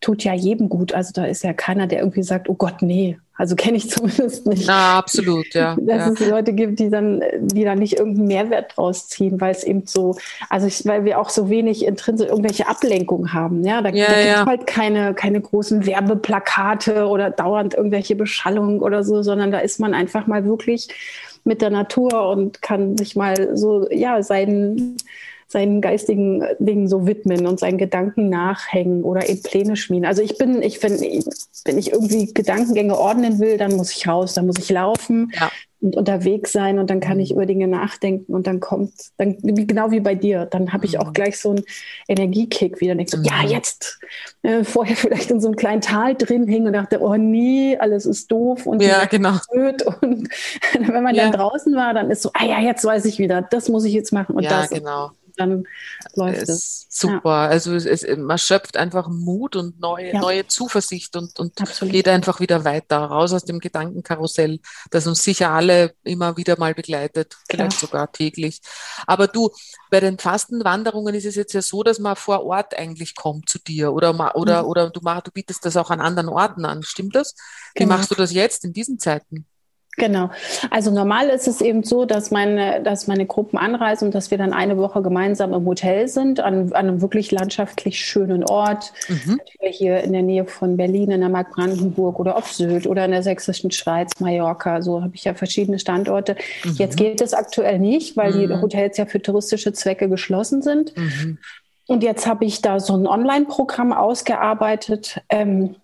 tut 0.00 0.22
ja 0.22 0.34
jedem 0.34 0.68
gut. 0.68 0.92
Also 0.92 1.12
da 1.14 1.24
ist 1.24 1.42
ja 1.44 1.52
keiner, 1.52 1.86
der 1.86 2.00
irgendwie 2.00 2.22
sagt, 2.22 2.48
oh 2.48 2.54
Gott, 2.54 2.82
nee. 2.82 3.18
Also 3.36 3.56
kenne 3.56 3.78
ich 3.78 3.90
zumindest 3.90 4.46
nicht. 4.46 4.66
Na, 4.66 4.98
absolut, 4.98 5.46
ja. 5.54 5.76
Dass 5.80 6.06
ja. 6.06 6.12
es 6.12 6.30
Leute 6.30 6.52
gibt, 6.52 6.78
die 6.78 6.90
dann, 6.90 7.22
die 7.38 7.64
dann 7.64 7.78
nicht 7.78 7.98
irgendeinen 7.98 8.28
Mehrwert 8.28 8.76
draus 8.76 9.08
ziehen, 9.08 9.40
weil 9.40 9.52
es 9.52 9.64
eben 9.64 9.86
so, 9.86 10.16
also 10.50 10.66
ich, 10.66 10.84
weil 10.86 11.04
wir 11.04 11.18
auch 11.18 11.30
so 11.30 11.48
wenig 11.48 11.84
intrinsisch 11.84 12.28
irgendwelche 12.28 12.68
Ablenkung 12.68 13.32
haben. 13.32 13.64
Ja, 13.64 13.82
da, 13.82 13.88
ja, 13.90 14.06
da 14.06 14.14
gibt 14.14 14.36
es 14.36 14.46
halt 14.46 14.66
keine, 14.66 15.14
keine 15.14 15.40
großen 15.40 15.86
Werbeplakate 15.86 17.06
oder 17.06 17.30
dauernd 17.30 17.74
irgendwelche 17.74 18.14
Beschallungen 18.14 18.80
oder 18.80 19.02
so, 19.02 19.22
sondern 19.22 19.50
da 19.50 19.58
ist 19.58 19.80
man 19.80 19.94
einfach 19.94 20.26
mal 20.26 20.44
wirklich 20.44 20.88
mit 21.44 21.62
der 21.62 21.70
Natur 21.70 22.28
und 22.30 22.62
kann 22.62 22.96
sich 22.96 23.16
mal 23.16 23.56
so, 23.56 23.88
ja, 23.90 24.22
seinen, 24.22 24.96
seinen 25.54 25.80
geistigen 25.80 26.44
Dingen 26.58 26.86
so 26.88 27.06
widmen 27.06 27.46
und 27.46 27.58
seinen 27.58 27.78
Gedanken 27.78 28.28
nachhängen 28.28 29.02
oder 29.02 29.28
eben 29.28 29.42
Pläne 29.42 29.76
schmieden. 29.76 30.04
Also 30.04 30.20
ich 30.20 30.36
bin, 30.36 30.60
ich, 30.62 30.82
wenn, 30.82 31.00
wenn 31.64 31.78
ich 31.78 31.92
irgendwie 31.92 32.34
Gedankengänge 32.34 32.98
ordnen 32.98 33.38
will, 33.38 33.56
dann 33.56 33.76
muss 33.76 33.90
ich 33.92 34.06
raus, 34.06 34.34
dann 34.34 34.46
muss 34.46 34.58
ich 34.58 34.70
laufen. 34.70 35.32
Ja 35.40 35.50
und 35.84 35.96
unterwegs 35.96 36.50
sein 36.50 36.78
und 36.78 36.88
dann 36.88 37.00
kann 37.00 37.20
ich 37.20 37.30
über 37.30 37.44
Dinge 37.44 37.68
nachdenken 37.68 38.32
und 38.32 38.46
dann 38.46 38.58
kommt, 38.58 38.92
dann 39.18 39.36
genau 39.42 39.90
wie 39.90 40.00
bei 40.00 40.14
dir, 40.14 40.46
dann 40.46 40.72
habe 40.72 40.86
ich 40.86 40.98
auch 40.98 41.08
mhm. 41.08 41.12
gleich 41.12 41.38
so 41.38 41.50
einen 41.50 41.64
Energiekick 42.08 42.80
wieder. 42.80 42.94
Denke 42.94 43.18
so, 43.18 43.22
ja, 43.22 43.42
mhm. 43.42 43.50
jetzt. 43.50 44.00
Äh, 44.42 44.64
vorher 44.64 44.96
vielleicht 44.96 45.30
in 45.30 45.42
so 45.42 45.48
einem 45.48 45.56
kleinen 45.56 45.82
Tal 45.82 46.14
drin 46.14 46.48
hing 46.48 46.66
und 46.66 46.72
dachte, 46.72 47.02
oh 47.02 47.16
nee, 47.16 47.76
alles 47.78 48.06
ist 48.06 48.32
doof 48.32 48.66
und 48.66 48.82
ja, 48.82 49.04
genau. 49.04 49.36
blöd. 49.52 49.82
Und 50.02 50.28
wenn 50.78 51.02
man 51.02 51.14
ja. 51.14 51.24
dann 51.24 51.32
draußen 51.32 51.74
war, 51.74 51.92
dann 51.92 52.10
ist 52.10 52.22
so, 52.22 52.30
ah 52.32 52.44
ja, 52.44 52.60
jetzt 52.60 52.84
weiß 52.84 53.04
ich 53.04 53.18
wieder, 53.18 53.42
das 53.42 53.68
muss 53.68 53.84
ich 53.84 53.92
jetzt 53.92 54.12
machen 54.12 54.36
und 54.36 54.42
ja, 54.42 54.50
das. 54.50 54.70
Genau 54.70 55.10
dann 55.36 55.64
läuft 56.14 56.48
es. 56.48 56.86
Super. 56.88 57.44
Ja. 57.44 57.48
Also 57.48 57.74
es, 57.74 57.86
es, 57.86 58.04
man 58.16 58.38
schöpft 58.38 58.76
einfach 58.76 59.08
Mut 59.08 59.56
und 59.56 59.80
neue, 59.80 60.12
ja. 60.12 60.20
neue 60.20 60.46
Zuversicht 60.46 61.16
und, 61.16 61.38
und 61.38 61.54
geht 61.80 62.08
einfach 62.08 62.40
wieder 62.40 62.64
weiter, 62.64 62.98
raus 62.98 63.32
aus 63.32 63.44
dem 63.44 63.58
Gedankenkarussell, 63.58 64.60
das 64.90 65.06
uns 65.06 65.22
sicher 65.22 65.50
alle 65.50 65.94
immer 66.04 66.36
wieder 66.36 66.58
mal 66.58 66.74
begleitet, 66.74 67.36
vielleicht 67.50 67.78
sogar 67.78 68.12
täglich. 68.12 68.60
Aber 69.06 69.26
du, 69.26 69.50
bei 69.90 70.00
den 70.00 70.18
Fastenwanderungen 70.18 71.14
ist 71.14 71.26
es 71.26 71.34
jetzt 71.34 71.52
ja 71.52 71.62
so, 71.62 71.82
dass 71.82 71.98
man 71.98 72.16
vor 72.16 72.44
Ort 72.44 72.76
eigentlich 72.76 73.14
kommt 73.14 73.48
zu 73.48 73.58
dir 73.58 73.92
oder, 73.92 74.10
oder, 74.36 74.62
mhm. 74.62 74.68
oder 74.68 74.90
du, 74.90 75.00
mach, 75.02 75.22
du 75.22 75.30
bietest 75.30 75.64
das 75.64 75.76
auch 75.76 75.90
an 75.90 76.00
anderen 76.00 76.28
Orten 76.28 76.64
an. 76.64 76.82
Stimmt 76.82 77.14
das? 77.14 77.34
Wie 77.74 77.80
genau. 77.80 77.96
machst 77.96 78.10
du 78.10 78.14
das 78.14 78.32
jetzt 78.32 78.64
in 78.64 78.72
diesen 78.72 78.98
Zeiten? 78.98 79.46
Genau. 79.96 80.30
Also 80.70 80.90
normal 80.90 81.28
ist 81.28 81.46
es 81.46 81.60
eben 81.60 81.84
so, 81.84 82.04
dass 82.04 82.30
meine, 82.30 82.82
dass 82.82 83.06
meine 83.06 83.26
Gruppen 83.26 83.58
anreisen 83.58 84.06
und 84.06 84.14
dass 84.14 84.30
wir 84.30 84.38
dann 84.38 84.52
eine 84.52 84.76
Woche 84.76 85.02
gemeinsam 85.02 85.52
im 85.52 85.64
Hotel 85.66 86.08
sind, 86.08 86.40
an, 86.40 86.72
an 86.72 86.88
einem 86.88 87.00
wirklich 87.00 87.30
landschaftlich 87.30 88.00
schönen 88.00 88.44
Ort. 88.44 88.92
Mhm. 89.08 89.40
Hier 89.60 90.00
in 90.02 90.12
der 90.12 90.22
Nähe 90.22 90.44
von 90.46 90.76
Berlin, 90.76 91.10
in 91.10 91.20
der 91.20 91.28
Mark 91.28 91.52
Brandenburg 91.52 92.18
oder 92.18 92.36
auf 92.36 92.52
Sylt 92.52 92.86
oder 92.86 93.04
in 93.04 93.12
der 93.12 93.22
sächsischen 93.22 93.70
Schweiz, 93.70 94.10
Mallorca. 94.18 94.82
So 94.82 95.02
habe 95.02 95.14
ich 95.14 95.24
ja 95.24 95.34
verschiedene 95.34 95.78
Standorte. 95.78 96.36
Mhm. 96.64 96.74
Jetzt 96.76 96.96
geht 96.96 97.20
es 97.20 97.32
aktuell 97.32 97.78
nicht, 97.78 98.16
weil 98.16 98.32
mhm. 98.32 98.48
die 98.48 98.60
Hotels 98.60 98.96
ja 98.96 99.06
für 99.06 99.22
touristische 99.22 99.72
Zwecke 99.72 100.08
geschlossen 100.08 100.62
sind. 100.62 100.96
Mhm. 100.96 101.38
Und 101.86 102.02
jetzt 102.02 102.26
habe 102.26 102.44
ich 102.46 102.62
da 102.62 102.80
so 102.80 102.94
ein 102.94 103.06
Online-Programm 103.06 103.92
ausgearbeitet. 103.92 105.20
Ähm, 105.28 105.76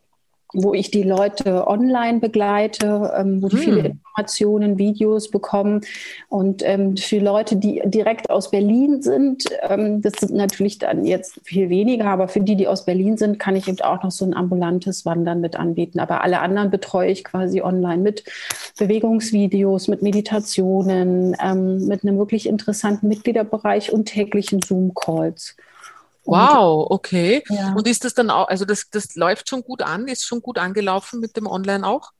wo 0.52 0.74
ich 0.74 0.90
die 0.90 1.02
Leute 1.02 1.66
online 1.66 2.20
begleite, 2.20 3.12
ähm, 3.16 3.42
wo 3.42 3.48
die 3.48 3.56
hm. 3.56 3.62
viele 3.62 3.80
Informationen, 3.80 4.78
Videos 4.78 5.30
bekommen. 5.30 5.82
Und 6.28 6.62
ähm, 6.64 6.96
für 6.96 7.18
Leute, 7.18 7.56
die 7.56 7.82
direkt 7.84 8.30
aus 8.30 8.50
Berlin 8.50 9.02
sind, 9.02 9.44
ähm, 9.62 10.02
das 10.02 10.14
sind 10.14 10.34
natürlich 10.34 10.78
dann 10.78 11.04
jetzt 11.04 11.40
viel 11.44 11.68
weniger, 11.68 12.06
aber 12.06 12.28
für 12.28 12.40
die, 12.40 12.56
die 12.56 12.68
aus 12.68 12.84
Berlin 12.84 13.16
sind, 13.16 13.38
kann 13.38 13.56
ich 13.56 13.68
eben 13.68 13.80
auch 13.80 14.02
noch 14.02 14.10
so 14.10 14.24
ein 14.24 14.34
ambulantes 14.34 15.06
Wandern 15.06 15.40
mit 15.40 15.56
anbieten. 15.56 16.00
Aber 16.00 16.22
alle 16.22 16.40
anderen 16.40 16.70
betreue 16.70 17.10
ich 17.10 17.24
quasi 17.24 17.62
online 17.62 18.02
mit 18.02 18.24
Bewegungsvideos, 18.78 19.88
mit 19.88 20.02
Meditationen, 20.02 21.36
ähm, 21.42 21.86
mit 21.86 22.02
einem 22.02 22.18
wirklich 22.18 22.48
interessanten 22.48 23.08
Mitgliederbereich 23.08 23.92
und 23.92 24.06
täglichen 24.06 24.60
Zoom-Calls. 24.62 25.56
Wow, 26.24 26.86
okay. 26.90 27.42
Ja. 27.48 27.74
Und 27.74 27.86
ist 27.86 28.04
das 28.04 28.14
dann 28.14 28.30
auch, 28.30 28.48
also 28.48 28.64
das, 28.64 28.90
das 28.90 29.16
läuft 29.16 29.48
schon 29.48 29.62
gut 29.62 29.82
an, 29.82 30.06
ist 30.06 30.24
schon 30.24 30.42
gut 30.42 30.58
angelaufen 30.58 31.20
mit 31.20 31.36
dem 31.36 31.46
Online 31.46 31.86
auch? 31.86 32.12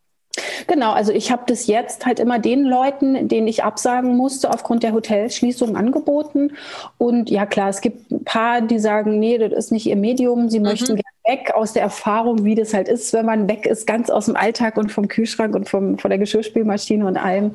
Genau, 0.69 0.93
also 0.93 1.13
ich 1.13 1.33
habe 1.33 1.43
das 1.47 1.67
jetzt 1.67 2.07
halt 2.07 2.21
immer 2.21 2.39
den 2.39 2.65
Leuten, 2.65 3.29
denen 3.29 3.49
ich 3.49 3.65
absagen 3.65 4.17
musste, 4.17 4.51
aufgrund 4.51 4.83
der 4.83 4.93
Hotelschließung 4.93 5.77
angeboten. 5.77 6.53
Und 6.99 7.31
ja 7.31 7.47
klar, 7.47 7.69
es 7.69 7.81
gibt 7.81 8.11
ein 8.11 8.25
paar, 8.25 8.61
die 8.61 8.79
sagen, 8.79 9.19
nee, 9.19 9.39
das 9.39 9.53
ist 9.53 9.73
nicht 9.73 9.87
ihr 9.87 9.97
Medium, 9.97 10.49
sie 10.49 10.61
mhm. 10.61 10.67
möchten 10.67 10.97
gerne 10.97 11.03
weg 11.27 11.53
aus 11.55 11.73
der 11.73 11.83
Erfahrung, 11.83 12.45
wie 12.45 12.55
das 12.55 12.73
halt 12.75 12.89
ist, 12.89 13.13
wenn 13.13 13.27
man 13.27 13.49
weg 13.49 13.67
ist, 13.67 13.87
ganz 13.87 14.09
aus 14.09 14.27
dem 14.27 14.37
Alltag 14.37 14.77
und 14.77 14.93
vom 14.93 15.09
Kühlschrank 15.09 15.55
und 15.55 15.69
vom, 15.69 15.99
von 15.99 16.11
der 16.11 16.19
Geschirrspülmaschine 16.19 17.07
und 17.07 17.17
allem. 17.17 17.53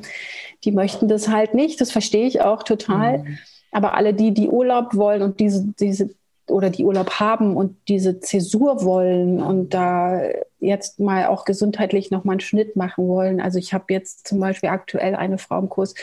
Die 0.64 0.72
möchten 0.72 1.08
das 1.08 1.28
halt 1.28 1.54
nicht, 1.54 1.80
das 1.80 1.90
verstehe 1.92 2.26
ich 2.26 2.42
auch 2.42 2.62
total. 2.62 3.18
Mhm. 3.18 3.38
Aber 3.72 3.94
alle 3.94 4.14
die, 4.14 4.32
die 4.32 4.48
Urlaub 4.48 4.94
wollen 4.94 5.22
und 5.22 5.40
diese, 5.40 5.64
diese 5.78 6.10
oder 6.48 6.70
die 6.70 6.84
Urlaub 6.84 7.10
haben 7.18 7.56
und 7.56 7.76
diese 7.88 8.20
Zäsur 8.20 8.84
wollen 8.84 9.42
und 9.42 9.74
da 9.74 10.20
jetzt 10.58 11.00
mal 11.00 11.26
auch 11.26 11.44
gesundheitlich 11.44 12.10
nochmal 12.10 12.34
einen 12.34 12.40
Schnitt 12.40 12.76
machen 12.76 13.08
wollen. 13.08 13.40
Also 13.40 13.58
ich 13.58 13.74
habe 13.74 13.92
jetzt 13.92 14.26
zum 14.26 14.40
Beispiel 14.40 14.70
aktuell 14.70 15.14
eine 15.14 15.38
Frau 15.38 15.58
im 15.58 15.68
Kurs, 15.68 15.94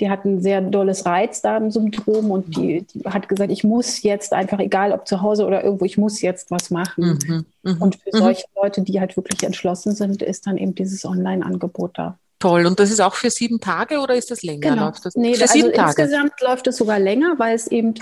die 0.00 0.08
hat 0.08 0.24
ein 0.24 0.40
sehr 0.40 0.60
dolles 0.60 1.04
Reizdarmsyndrom 1.04 2.30
und 2.30 2.56
die, 2.56 2.82
die 2.82 3.00
hat 3.04 3.28
gesagt, 3.28 3.50
ich 3.50 3.64
muss 3.64 4.02
jetzt 4.02 4.32
einfach, 4.32 4.60
egal 4.60 4.92
ob 4.92 5.06
zu 5.06 5.20
Hause 5.20 5.46
oder 5.46 5.62
irgendwo, 5.62 5.84
ich 5.84 5.98
muss 5.98 6.22
jetzt 6.22 6.50
was 6.50 6.70
machen. 6.70 7.18
Mhm, 7.26 7.46
mh, 7.62 7.76
und 7.80 7.96
für 7.96 8.10
mhm. 8.12 8.18
solche 8.18 8.44
Leute, 8.56 8.82
die 8.82 9.00
halt 9.00 9.16
wirklich 9.16 9.42
entschlossen 9.42 9.94
sind, 9.94 10.22
ist 10.22 10.46
dann 10.46 10.56
eben 10.56 10.74
dieses 10.74 11.04
Online-Angebot 11.04 11.98
da. 11.98 12.18
Toll. 12.38 12.66
Und 12.66 12.78
das 12.78 12.90
ist 12.90 13.00
auch 13.00 13.14
für 13.14 13.30
sieben 13.30 13.60
Tage 13.60 13.98
oder 13.98 14.14
ist 14.14 14.30
das 14.30 14.42
länger? 14.42 14.70
Genau. 14.70 14.86
Läuft 14.86 15.04
das 15.04 15.16
nee, 15.16 15.34
für 15.34 15.42
also 15.42 15.54
sieben 15.54 15.72
Tage? 15.72 16.02
insgesamt 16.02 16.40
läuft 16.40 16.66
es 16.68 16.76
sogar 16.76 17.00
länger, 17.00 17.34
weil 17.38 17.56
es 17.56 17.66
eben 17.66 17.94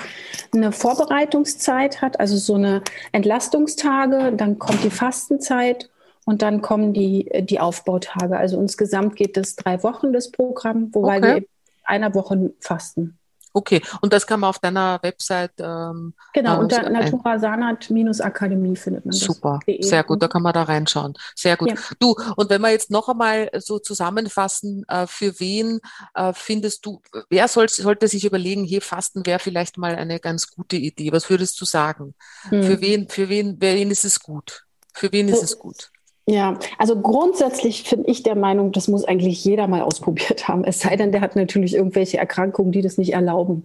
eine 0.53 0.73
Vorbereitungszeit 0.73 2.03
hat, 2.03 2.21
also 2.21 2.37
so 2.37 2.55
eine 2.55 2.83
Entlastungstage, 3.13 4.33
dann 4.37 4.59
kommt 4.59 4.85
die 4.85 4.91
Fastenzeit 4.91 5.89
und 6.27 6.43
dann 6.43 6.61
kommen 6.61 6.93
die, 6.93 7.31
die 7.41 7.61
Aufbautage. 7.61 8.37
Also 8.37 8.61
insgesamt 8.61 9.17
geht 9.17 9.39
es 9.39 9.57
drei 9.57 9.83
Wochen, 9.83 10.13
das 10.13 10.31
Programm, 10.31 10.95
wobei 10.95 11.19
okay. 11.19 11.35
wir 11.35 11.45
einer 11.85 12.15
Woche 12.15 12.53
fasten. 12.61 13.17
Okay, 13.57 13.81
und 14.03 14.13
das 14.13 14.27
kann 14.27 14.41
man 14.41 14.51
auf 14.51 14.59
deiner 14.59 14.99
Website. 15.03 15.53
Ähm, 15.61 16.13
genau, 16.35 16.61
unter 16.61 16.91
naturasanat-akademie 16.91 18.77
findet 18.77 19.07
man 19.07 19.13
das. 19.13 19.21
Super, 19.21 19.61
sehr 19.81 20.05
gut, 20.05 20.23
da 20.23 20.29
kann 20.29 20.43
man 20.43 20.53
da 20.53 20.65
reinschauen. 20.65 21.15
Sehr 21.35 21.57
gut. 21.57 21.71
Ja. 21.71 21.77
Du, 21.99 22.15
und 22.37 22.51
wenn 22.51 22.61
wir 22.61 22.69
jetzt 22.71 22.91
noch 22.91 23.09
einmal 23.09 23.49
so 23.57 23.79
zusammenfassen, 23.79 24.85
äh, 24.89 25.07
für 25.07 25.41
wen 25.41 25.81
äh, 26.13 26.35
findest 26.35 26.85
du, 26.85 27.01
wer 27.31 27.49
soll, 27.49 27.71
sollte 27.71 28.09
sich 28.09 28.27
überlegen, 28.27 28.63
hier 28.63 28.83
Fasten 28.83 29.25
wäre 29.25 29.39
vielleicht 29.39 29.79
mal 29.79 29.95
eine 29.95 30.21
ganz 30.21 30.51
gute 30.51 30.77
Idee. 30.77 31.11
Was 31.13 31.31
würdest 31.31 31.59
du 31.59 31.65
sagen? 31.65 32.15
Hm. 32.51 32.63
Für 32.63 32.83
wen, 32.83 33.09
für 33.09 33.31
wen, 33.31 33.57
wen 33.59 33.91
ist 33.91 34.05
es 34.05 34.21
gut? 34.21 34.67
Für 34.93 35.11
wen 35.13 35.31
ist 35.31 35.43
es 35.43 35.59
gut? 35.59 35.91
Ja, 36.29 36.59
also 36.77 37.01
grundsätzlich 37.01 37.85
finde 37.85 38.11
ich 38.11 38.25
der 38.25 38.35
Meinung, 38.35 38.73
das 38.73 38.89
muss 38.89 39.05
eigentlich 39.05 39.45
jeder 39.45 39.69
mal 39.69 39.83
ausprobiert 39.83 40.49
haben. 40.49 40.65
Es 40.65 40.81
sei 40.81 40.97
denn, 40.97 41.13
der 41.13 41.21
hat 41.21 41.37
natürlich 41.37 41.75
irgendwelche 41.75 42.19
Erkrankungen, 42.19 42.73
die 42.73 42.83
das 42.83 42.99
nicht 42.99 43.13
erlauben. 43.13 43.65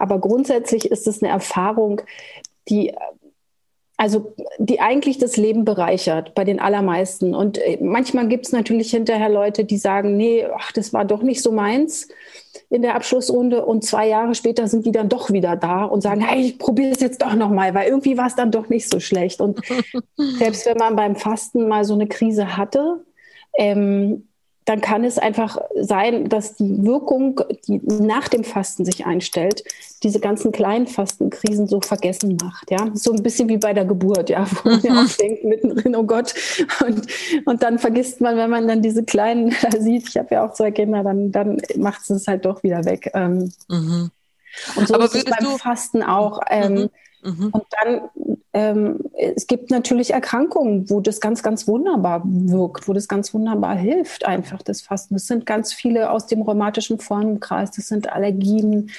Aber 0.00 0.18
grundsätzlich 0.18 0.90
ist 0.90 1.06
es 1.06 1.22
eine 1.22 1.30
Erfahrung, 1.32 2.02
die 2.68 2.92
also 3.96 4.34
die 4.56 4.80
eigentlich 4.80 5.18
das 5.18 5.36
Leben 5.36 5.66
bereichert 5.66 6.34
bei 6.34 6.42
den 6.42 6.58
allermeisten. 6.58 7.34
Und 7.34 7.58
äh, 7.58 7.76
manchmal 7.82 8.28
gibt 8.28 8.46
es 8.46 8.52
natürlich 8.52 8.90
hinterher 8.90 9.28
Leute, 9.28 9.66
die 9.66 9.76
sagen, 9.76 10.16
nee, 10.16 10.46
ach, 10.46 10.72
das 10.72 10.94
war 10.94 11.04
doch 11.04 11.22
nicht 11.22 11.42
so 11.42 11.52
meins 11.52 12.08
in 12.70 12.82
der 12.82 12.94
Abschlussrunde. 12.94 13.64
Und 13.64 13.84
zwei 13.84 14.08
Jahre 14.08 14.34
später 14.34 14.68
sind 14.68 14.86
die 14.86 14.92
dann 14.92 15.08
doch 15.08 15.30
wieder 15.30 15.56
da 15.56 15.84
und 15.84 16.00
sagen, 16.00 16.20
hey, 16.20 16.40
ich 16.40 16.58
probiere 16.58 16.92
es 16.92 17.00
jetzt 17.00 17.20
doch 17.20 17.34
nochmal, 17.34 17.74
weil 17.74 17.88
irgendwie 17.88 18.16
war 18.16 18.26
es 18.26 18.36
dann 18.36 18.52
doch 18.52 18.68
nicht 18.68 18.88
so 18.88 19.00
schlecht. 19.00 19.40
Und 19.40 19.60
selbst 20.38 20.64
wenn 20.66 20.78
man 20.78 20.96
beim 20.96 21.16
Fasten 21.16 21.68
mal 21.68 21.84
so 21.84 21.94
eine 21.94 22.06
Krise 22.06 22.56
hatte, 22.56 23.04
ähm, 23.58 24.28
dann 24.70 24.80
kann 24.80 25.02
es 25.02 25.18
einfach 25.18 25.58
sein, 25.74 26.28
dass 26.28 26.54
die 26.54 26.84
Wirkung, 26.84 27.40
die 27.66 27.80
nach 27.84 28.28
dem 28.28 28.44
Fasten 28.44 28.84
sich 28.84 29.04
einstellt, 29.04 29.64
diese 30.04 30.20
ganzen 30.20 30.52
kleinen 30.52 30.86
Fastenkrisen 30.86 31.66
so 31.66 31.80
vergessen 31.80 32.38
macht. 32.40 32.70
Ja, 32.70 32.88
so 32.94 33.12
ein 33.12 33.20
bisschen 33.20 33.48
wie 33.48 33.56
bei 33.56 33.72
der 33.72 33.84
Geburt, 33.84 34.30
ja, 34.30 34.46
wo 34.48 34.70
man 34.70 34.80
ja 34.82 35.02
auch 35.02 35.16
denkt 35.16 35.42
mittendrin, 35.42 35.96
oh 35.96 36.04
Gott, 36.04 36.34
und, 36.86 37.04
und 37.46 37.62
dann 37.64 37.80
vergisst 37.80 38.20
man, 38.20 38.36
wenn 38.36 38.48
man 38.48 38.68
dann 38.68 38.80
diese 38.80 39.02
kleinen 39.02 39.50
da 39.62 39.72
sieht, 39.72 40.08
ich 40.08 40.16
habe 40.16 40.36
ja 40.36 40.46
auch 40.46 40.52
zwei 40.52 40.70
Kinder, 40.70 41.02
dann, 41.02 41.32
dann 41.32 41.60
macht 41.74 42.08
es 42.08 42.28
halt 42.28 42.44
doch 42.44 42.62
wieder 42.62 42.84
weg. 42.84 43.10
Ähm, 43.12 43.52
mhm. 43.68 44.12
Und 44.76 44.86
so 44.86 44.94
Aber 44.94 45.06
ist 45.06 45.16
es 45.16 45.24
beim. 45.24 45.58
Fasten 45.58 46.04
auch. 46.04 46.42
Ähm, 46.48 46.74
mhm. 46.74 46.90
Mhm. 47.22 47.48
Und 47.48 47.64
dann 47.82 48.08
ähm, 48.52 48.98
es 49.16 49.46
gibt 49.46 49.70
natürlich 49.70 50.12
Erkrankungen, 50.12 50.90
wo 50.90 51.00
das 51.00 51.20
ganz, 51.20 51.42
ganz 51.42 51.68
wunderbar 51.68 52.22
wirkt, 52.24 52.88
wo 52.88 52.92
das 52.92 53.06
ganz 53.06 53.32
wunderbar 53.32 53.76
hilft, 53.76 54.26
einfach 54.26 54.62
das 54.62 54.80
Fasten. 54.80 55.14
Das 55.14 55.26
sind 55.26 55.46
ganz 55.46 55.72
viele 55.72 56.10
aus 56.10 56.26
dem 56.26 56.42
rheumatischen 56.42 56.98
Formenkreis, 56.98 57.70
das 57.70 57.86
sind 57.86 58.12
Allergien, 58.12 58.90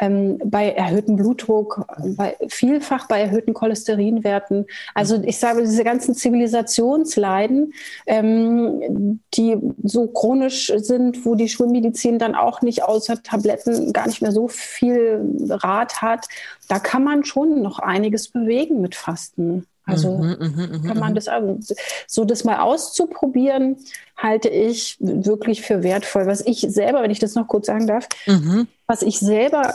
ähm, 0.00 0.38
bei 0.44 0.70
erhöhtem 0.70 1.16
Blutdruck, 1.16 1.86
bei, 2.16 2.36
vielfach 2.48 3.06
bei 3.06 3.20
erhöhten 3.20 3.52
Cholesterinwerten. 3.52 4.66
Also 4.94 5.22
ich 5.22 5.38
sage, 5.38 5.60
diese 5.62 5.84
ganzen 5.84 6.14
Zivilisationsleiden, 6.14 7.74
ähm, 8.06 9.20
die 9.34 9.58
so 9.82 10.06
chronisch 10.06 10.72
sind, 10.76 11.26
wo 11.26 11.34
die 11.34 11.48
Schulmedizin 11.48 12.18
dann 12.18 12.34
auch 12.34 12.62
nicht 12.62 12.82
außer 12.82 13.22
Tabletten 13.22 13.92
gar 13.92 14.06
nicht 14.06 14.22
mehr 14.22 14.32
so 14.32 14.48
viel 14.48 15.20
Rat 15.50 16.00
hat, 16.00 16.26
da 16.68 16.78
kann 16.78 17.04
man 17.04 17.24
schon 17.24 17.60
noch 17.60 17.78
einiges 17.78 18.28
bewegen 18.28 18.80
mit 18.80 18.93
Fasten. 18.94 19.66
Also 19.86 20.16
mhm, 20.16 20.36
mhm, 20.40 20.68
mhm 20.72 20.86
kann 20.86 20.98
man 20.98 21.12
mhm. 21.12 21.14
das 21.14 21.28
so 22.06 22.24
das 22.24 22.44
mal 22.44 22.60
auszuprobieren, 22.60 23.76
halte 24.16 24.48
ich 24.48 24.96
wirklich 25.00 25.62
für 25.62 25.82
wertvoll. 25.82 26.26
Was 26.26 26.40
ich 26.40 26.60
selber, 26.60 27.02
wenn 27.02 27.10
ich 27.10 27.18
das 27.18 27.34
noch 27.34 27.48
kurz 27.48 27.66
sagen 27.66 27.86
darf, 27.86 28.08
mhm. 28.26 28.66
was 28.86 29.02
ich 29.02 29.18
selber 29.18 29.74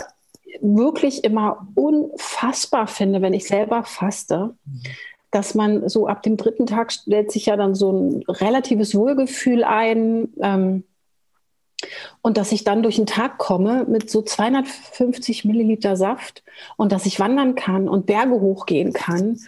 wirklich 0.62 1.24
immer 1.24 1.68
unfassbar 1.76 2.88
finde, 2.88 3.22
wenn 3.22 3.34
ich 3.34 3.48
selber 3.48 3.84
faste, 3.84 4.56
dass 5.32 5.54
man 5.54 5.88
so 5.88 6.08
ab 6.08 6.24
dem 6.24 6.38
dritten 6.38 6.66
Tag 6.66 6.92
stellt 6.92 7.32
sich 7.32 7.46
ja 7.46 7.56
dann 7.56 7.76
so 7.76 7.92
ein 7.92 8.24
relatives 8.28 8.96
Wohlgefühl 8.96 9.64
ein. 9.64 10.30
Ähm, 10.42 10.84
und 12.22 12.38
dass 12.38 12.52
ich 12.52 12.63
dann 12.63 12.84
durch 12.84 12.98
den 12.98 13.06
Tag 13.06 13.38
komme 13.38 13.86
mit 13.88 14.10
so 14.10 14.22
250 14.22 15.46
Milliliter 15.46 15.96
Saft 15.96 16.44
und 16.78 16.92
dass 16.92 17.06
ich 17.06 17.20
wandern 17.20 17.56
kann 17.56 17.88
und 17.88 18.06
Berge 18.06 18.39
hochgehen 18.39 18.94
kann 18.94 19.39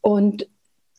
und 0.00 0.46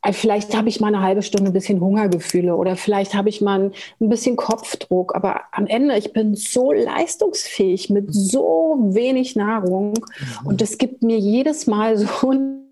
äh, 0.01 0.13
Vielleicht 0.13 0.55
habe 0.55 0.69
ich 0.69 0.79
mal 0.79 0.87
eine 0.87 1.01
halbe 1.01 1.21
Stunde 1.21 1.51
ein 1.51 1.53
bisschen 1.53 1.81
Hungergefühle 1.81 2.55
oder 2.55 2.75
vielleicht 2.75 3.15
habe 3.15 3.29
ich 3.29 3.41
mal 3.41 3.71
ein 3.99 4.09
bisschen 4.09 4.35
Kopfdruck. 4.35 5.15
Aber 5.15 5.41
am 5.51 5.67
Ende, 5.67 5.97
ich 5.97 6.13
bin 6.13 6.35
so 6.35 6.71
leistungsfähig 6.71 7.89
mit 7.89 8.13
so 8.13 8.77
wenig 8.79 9.35
Nahrung 9.35 9.93
mhm. 9.93 10.47
und 10.47 10.61
es 10.61 10.77
gibt 10.77 11.03
mir 11.03 11.17
jedes 11.17 11.67
Mal 11.67 11.97
so 11.97 12.31
ein 12.31 12.68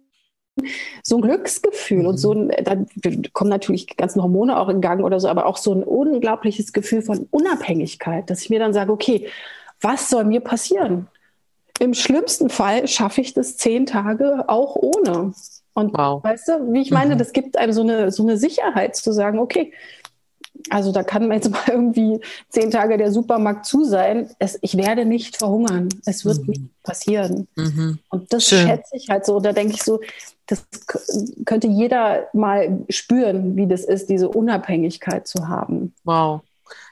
so 1.04 1.18
ein 1.18 1.22
Glücksgefühl 1.22 2.00
mhm. 2.00 2.08
und 2.08 2.18
so 2.18 2.34
ein, 2.34 2.52
da 2.64 2.76
kommen 3.34 3.50
natürlich 3.50 3.86
die 3.86 3.96
ganzen 3.96 4.22
Hormone 4.22 4.60
auch 4.60 4.70
in 4.70 4.82
Gang 4.82 5.04
oder 5.04 5.20
so, 5.20 5.28
aber 5.28 5.46
auch 5.46 5.58
so 5.58 5.74
ein 5.74 5.84
unglaubliches 5.84 6.74
Gefühl 6.74 7.02
von 7.02 7.28
Unabhängigkeit, 7.32 8.30
dass 8.30 8.42
ich 8.42 8.50
mir 8.50 8.60
dann 8.60 8.74
sage, 8.74 8.92
okay, 8.92 9.28
was 9.82 10.10
soll 10.10 10.24
mir 10.24 10.42
passieren? 10.42 11.08
Im 11.80 11.94
schlimmsten 11.94 12.50
Fall 12.50 12.88
schaffe 12.88 13.22
ich 13.22 13.34
das 13.34 13.58
zehn 13.58 13.86
Tage 13.86 14.46
auch 14.48 14.76
ohne. 14.76 15.34
Und 15.74 15.96
wow. 15.96 16.24
weißt 16.24 16.48
du, 16.48 16.74
wie 16.74 16.82
ich 16.82 16.92
meine, 16.92 17.14
mhm. 17.14 17.20
das 17.20 17.34
gibt 17.34 17.58
einem 17.58 17.72
so 17.72 17.82
eine, 17.82 18.12
so 18.12 18.24
eine 18.24 18.38
Sicherheit 18.38 18.96
zu 18.96 19.12
sagen, 19.12 19.38
okay, 19.38 19.74
also 20.70 20.92
da 20.92 21.04
kann 21.04 21.32
jetzt 21.32 21.50
mal 21.52 21.64
irgendwie 21.68 22.20
zehn 22.50 22.72
Tage 22.72 22.98
der 22.98 23.12
Supermarkt 23.12 23.66
zu 23.66 23.84
sein. 23.84 24.30
Es, 24.40 24.58
ich 24.62 24.78
werde 24.78 25.06
nicht 25.06 25.38
verhungern. 25.38 25.90
Es 26.06 26.26
wird 26.26 26.40
mhm. 26.40 26.48
nicht 26.48 26.84
passieren. 26.84 27.48
Mhm. 27.56 28.00
Und 28.10 28.34
das 28.34 28.46
Schön. 28.46 28.68
schätze 28.68 28.96
ich 28.96 29.10
halt 29.10 29.26
so. 29.26 29.40
Da 29.40 29.54
denke 29.54 29.74
ich 29.74 29.84
so, 29.84 30.00
das 30.48 30.66
könnte 31.46 31.68
jeder 31.68 32.28
mal 32.34 32.86
spüren, 32.90 33.56
wie 33.58 33.68
das 33.68 33.84
ist, 33.84 34.10
diese 34.10 34.30
Unabhängigkeit 34.30 35.28
zu 35.28 35.48
haben. 35.48 35.94
Wow. 36.06 36.42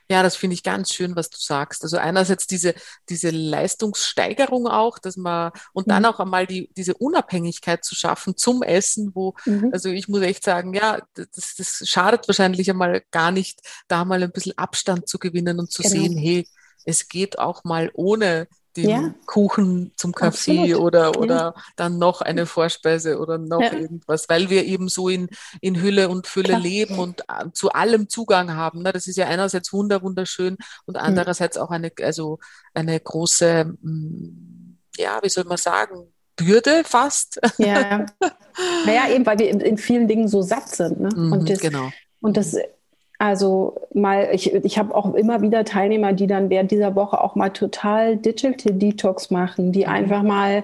Ja, 0.10 0.22
das 0.22 0.36
finde 0.36 0.54
ich 0.54 0.64
ganz 0.64 0.94
schön, 0.94 1.16
was 1.16 1.30
du 1.30 1.38
sagst. 1.40 1.84
Also 1.84 1.98
einerseits 1.98 2.46
diese, 2.46 2.76
diese 3.10 3.32
Leistungssteigerung 3.32 4.68
auch, 4.68 5.00
dass 5.00 5.18
man, 5.18 5.52
und 5.74 5.90
dann 5.90 6.04
mhm. 6.04 6.10
auch 6.10 6.20
einmal 6.20 6.46
die, 6.46 6.70
diese 6.78 6.94
Unabhängigkeit 6.94 7.84
zu 7.84 7.96
schaffen 7.96 8.38
zum 8.38 8.62
Essen, 8.62 9.12
wo, 9.16 9.34
mhm. 9.46 9.70
also 9.74 9.90
ich 9.90 10.08
muss 10.08 10.22
echt 10.22 10.44
sagen, 10.44 10.74
ja, 10.74 11.00
das, 11.16 11.56
das 11.58 11.84
schadet 11.86 12.28
wahrscheinlich 12.28 12.70
einmal 12.70 13.04
gar 13.12 13.32
nicht, 13.32 13.62
da 13.88 14.06
mal 14.06 14.22
ein 14.22 14.32
bisschen 14.32 14.58
Abstand 14.58 15.10
zu 15.10 15.18
gewinnen 15.18 15.60
und 15.60 15.72
zu 15.72 15.82
genau. 15.82 15.96
sehen, 15.96 16.18
hey, 16.18 16.48
es 16.86 17.08
geht 17.08 17.40
auch 17.40 17.64
mal 17.64 17.90
ohne 17.94 18.48
den 18.78 18.90
ja. 18.90 19.14
Kuchen 19.26 19.92
zum 19.96 20.14
Kaffee 20.14 20.74
Absolut. 20.74 20.82
oder, 20.82 21.20
oder 21.20 21.36
ja. 21.36 21.54
dann 21.76 21.98
noch 21.98 22.22
eine 22.22 22.46
Vorspeise 22.46 23.20
oder 23.20 23.38
noch 23.38 23.62
ja. 23.62 23.74
irgendwas, 23.74 24.30
weil 24.30 24.50
wir 24.50 24.66
eben 24.66 24.90
so 24.90 25.10
in, 25.10 25.30
in 25.62 25.82
Hülle 25.82 26.10
und 26.10 26.28
Fülle 26.28 26.50
Klar. 26.50 26.60
leben 26.60 27.00
und 27.00 27.22
äh, 27.22 27.52
zu 27.54 27.72
allem 27.72 28.10
Zugang 28.10 28.56
haben. 28.56 28.82
Ne? 28.82 28.92
Das 28.92 29.08
ist 29.08 29.18
ja 29.18 29.28
einerseits 29.28 29.72
wunder, 29.74 30.02
wunderschön 30.02 30.58
und 30.86 30.98
andererseits 30.98 31.58
auch 31.58 31.72
eine, 31.72 31.92
also 32.02 32.40
eine 32.74 33.00
große, 33.00 33.74
mm, 33.82 34.78
ja, 34.98 35.20
wie 35.22 35.30
soll 35.30 35.46
man 35.46 35.58
sagen, 35.58 36.14
Bürde 36.36 36.84
fast. 36.84 37.40
Ja. 37.58 38.06
Naja, 38.86 39.10
eben, 39.10 39.26
weil 39.26 39.38
wir 39.38 39.50
in, 39.50 39.60
in 39.60 39.78
vielen 39.78 40.08
Dingen 40.08 40.30
so 40.30 40.42
satt 40.42 40.70
sind. 40.70 41.02
Ne? 41.02 41.10
Mhm, 41.14 41.34
und 41.34 41.50
das, 41.50 41.60
genau. 41.60 41.90
Und 42.22 42.38
das 42.38 42.56
also 43.18 43.76
mal, 43.94 44.30
ich, 44.34 44.54
ich 44.54 44.78
habe 44.78 44.94
auch 44.94 45.14
immer 45.14 45.42
wieder 45.42 45.64
Teilnehmer, 45.64 46.14
die 46.14 46.28
dann 46.28 46.50
während 46.50 46.72
dieser 46.72 46.96
Woche 46.96 47.22
auch 47.22 47.36
mal 47.36 47.50
total 47.50 48.18
Digital 48.18 48.74
Detox 48.74 49.32
machen, 49.32 49.72
die 49.72 49.86
mhm. 49.86 49.92
einfach 49.92 50.24
mal 50.24 50.64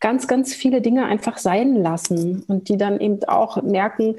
ganz, 0.00 0.26
ganz 0.26 0.54
viele 0.54 0.80
Dinge 0.80 1.06
einfach 1.06 1.38
sein 1.38 1.76
lassen 1.76 2.44
und 2.48 2.68
die 2.68 2.76
dann 2.76 3.00
eben 3.00 3.22
auch 3.24 3.62
merken, 3.62 4.16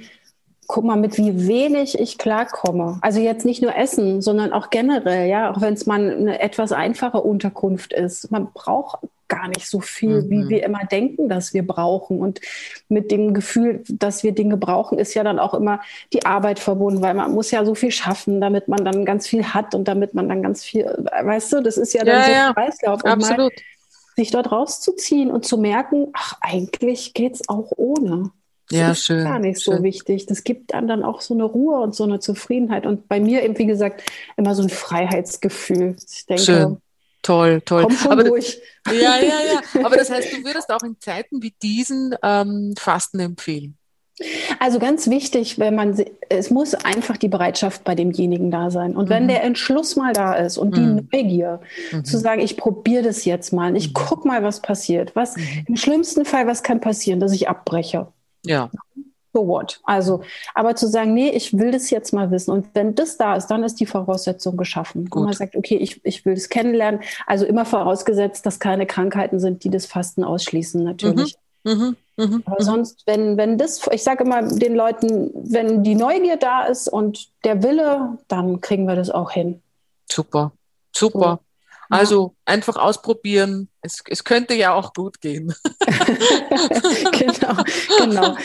guck 0.67 0.83
mal, 0.83 0.95
mit 0.95 1.17
wie 1.17 1.47
wenig 1.47 1.99
ich 1.99 2.17
klarkomme. 2.17 2.97
Also 3.01 3.19
jetzt 3.19 3.45
nicht 3.45 3.61
nur 3.61 3.75
Essen, 3.75 4.21
sondern 4.21 4.53
auch 4.53 4.69
generell, 4.69 5.27
ja, 5.27 5.51
auch 5.51 5.61
wenn 5.61 5.73
es 5.73 5.85
mal 5.85 6.11
eine 6.11 6.39
etwas 6.39 6.71
einfache 6.71 7.21
Unterkunft 7.21 7.93
ist. 7.93 8.31
Man 8.31 8.51
braucht 8.53 8.99
gar 9.27 9.47
nicht 9.47 9.67
so 9.67 9.79
viel, 9.79 10.21
mhm. 10.21 10.29
wie 10.29 10.49
wir 10.49 10.63
immer 10.63 10.85
denken, 10.85 11.27
dass 11.29 11.53
wir 11.53 11.65
brauchen. 11.65 12.19
Und 12.19 12.39
mit 12.87 13.11
dem 13.11 13.33
Gefühl, 13.33 13.83
dass 13.87 14.23
wir 14.23 14.33
Dinge 14.33 14.57
brauchen, 14.57 14.99
ist 14.99 15.13
ja 15.13 15.23
dann 15.23 15.39
auch 15.39 15.53
immer 15.53 15.81
die 16.13 16.25
Arbeit 16.25 16.59
verbunden, 16.59 17.01
weil 17.01 17.13
man 17.13 17.31
muss 17.33 17.51
ja 17.51 17.65
so 17.65 17.73
viel 17.75 17.91
schaffen, 17.91 18.41
damit 18.41 18.67
man 18.67 18.85
dann 18.85 19.05
ganz 19.05 19.27
viel 19.27 19.43
hat 19.43 19.73
und 19.73 19.87
damit 19.87 20.13
man 20.13 20.29
dann 20.29 20.43
ganz 20.43 20.63
viel, 20.63 20.85
weißt 20.85 21.53
du, 21.53 21.61
das 21.61 21.77
ist 21.77 21.93
ja 21.93 22.03
dann 22.03 22.19
ja, 22.19 22.25
so 22.25 22.31
ein 22.31 22.53
Kreislauf. 22.53 23.05
Absolut. 23.05 23.53
sich 24.15 24.29
dort 24.29 24.51
rauszuziehen 24.51 25.31
und 25.31 25.45
zu 25.45 25.57
merken, 25.57 26.09
ach, 26.13 26.37
eigentlich 26.41 27.13
geht 27.13 27.35
es 27.35 27.49
auch 27.49 27.71
ohne. 27.75 28.31
Das 28.69 28.79
ja, 28.79 28.91
ist 28.91 29.05
schön. 29.05 29.23
Gar 29.23 29.39
nicht 29.39 29.59
so 29.59 29.73
schön. 29.73 29.83
wichtig. 29.83 30.25
Das 30.25 30.43
gibt 30.43 30.73
dann, 30.73 30.87
dann 30.87 31.03
auch 31.03 31.21
so 31.21 31.33
eine 31.33 31.43
Ruhe 31.43 31.79
und 31.79 31.95
so 31.95 32.03
eine 32.03 32.19
Zufriedenheit. 32.19 32.85
Und 32.85 33.07
bei 33.07 33.19
mir 33.19 33.43
eben, 33.43 33.57
wie 33.57 33.65
gesagt, 33.65 34.03
immer 34.37 34.55
so 34.55 34.63
ein 34.63 34.69
Freiheitsgefühl. 34.69 35.95
Ich 36.09 36.25
denke, 36.25 36.43
schön. 36.43 36.77
Toll, 37.21 37.61
toll. 37.61 37.83
Komm 37.83 37.95
schon 37.95 38.11
aber, 38.11 38.23
durch. 38.25 38.59
Ja, 38.87 39.17
ja, 39.17 39.21
ja. 39.21 39.61
Aber 39.85 39.95
das 39.95 40.11
heißt, 40.11 40.33
du 40.33 40.43
würdest 40.43 40.69
auch 40.69 40.83
in 40.83 40.97
Zeiten 40.99 41.41
wie 41.41 41.53
diesen 41.61 42.13
ähm, 42.21 42.73
Fasten 42.77 43.19
empfehlen. 43.21 43.77
Also 44.59 44.77
ganz 44.77 45.09
wichtig, 45.09 45.57
wenn 45.57 45.73
man 45.73 45.97
es 46.29 46.51
muss 46.51 46.75
einfach 46.75 47.17
die 47.17 47.29
Bereitschaft 47.29 47.83
bei 47.83 47.95
demjenigen 47.95 48.51
da 48.51 48.69
sein. 48.69 48.95
Und 48.95 49.09
wenn 49.09 49.23
mhm. 49.23 49.29
der 49.29 49.43
Entschluss 49.43 49.95
mal 49.95 50.13
da 50.13 50.33
ist 50.33 50.57
und 50.57 50.71
mhm. 50.71 50.75
die 50.75 51.17
Neugier 51.17 51.61
mhm. 51.91 52.05
zu 52.05 52.17
sagen, 52.17 52.41
ich 52.41 52.57
probiere 52.57 53.03
das 53.03 53.25
jetzt 53.25 53.53
mal, 53.53 53.75
ich 53.75 53.89
mhm. 53.89 53.93
guck 53.93 54.25
mal, 54.25 54.43
was 54.43 54.61
passiert. 54.61 55.15
Was 55.15 55.35
mhm. 55.35 55.65
im 55.67 55.75
schlimmsten 55.77 56.25
Fall, 56.25 56.45
was 56.45 56.61
kann 56.61 56.79
passieren, 56.79 57.19
dass 57.19 57.31
ich 57.31 57.49
abbreche. 57.49 58.07
Ja 58.45 58.69
so 59.33 59.47
what? 59.47 59.81
Also, 59.83 60.21
aber 60.53 60.75
zu 60.75 60.87
sagen, 60.87 61.13
nee, 61.13 61.29
ich 61.29 61.57
will 61.57 61.71
das 61.71 61.89
jetzt 61.89 62.13
mal 62.13 62.31
wissen. 62.31 62.51
Und 62.51 62.67
wenn 62.73 62.95
das 62.95 63.17
da 63.17 63.35
ist, 63.35 63.47
dann 63.47 63.63
ist 63.63 63.79
die 63.79 63.85
Voraussetzung 63.85 64.55
geschaffen. 64.55 65.09
Gut. 65.09 65.21
Und 65.21 65.25
man 65.25 65.33
sagt, 65.33 65.55
okay, 65.55 65.75
ich, 65.75 66.05
ich 66.05 66.25
will 66.25 66.35
das 66.35 66.49
kennenlernen. 66.49 67.01
Also 67.25 67.45
immer 67.45 67.65
vorausgesetzt, 67.65 68.45
dass 68.45 68.59
keine 68.59 68.85
Krankheiten 68.85 69.39
sind, 69.39 69.63
die 69.63 69.69
das 69.69 69.85
Fasten 69.85 70.23
ausschließen, 70.23 70.83
natürlich. 70.83 71.35
Mhm. 71.63 71.73
Mhm. 71.73 71.95
Mhm. 72.15 72.43
Aber 72.45 72.63
sonst, 72.63 73.03
wenn, 73.07 73.37
wenn 73.37 73.57
das, 73.57 73.81
ich 73.91 74.03
sage 74.03 74.23
immer 74.23 74.43
den 74.43 74.75
Leuten, 74.75 75.31
wenn 75.33 75.83
die 75.83 75.95
Neugier 75.95 76.37
da 76.37 76.65
ist 76.65 76.87
und 76.87 77.29
der 77.43 77.63
Wille, 77.63 78.19
dann 78.27 78.61
kriegen 78.61 78.85
wir 78.85 78.95
das 78.95 79.09
auch 79.09 79.31
hin. 79.31 79.61
Super, 80.09 80.51
super. 80.95 81.39
So. 81.41 81.52
Also 81.89 82.35
einfach 82.45 82.75
ausprobieren. 82.75 83.69
Es, 83.81 84.03
es 84.07 84.23
könnte 84.23 84.53
ja 84.53 84.73
auch 84.73 84.93
gut 84.93 85.21
gehen. 85.21 85.53
genau, 87.11 87.63
genau. 87.99 88.35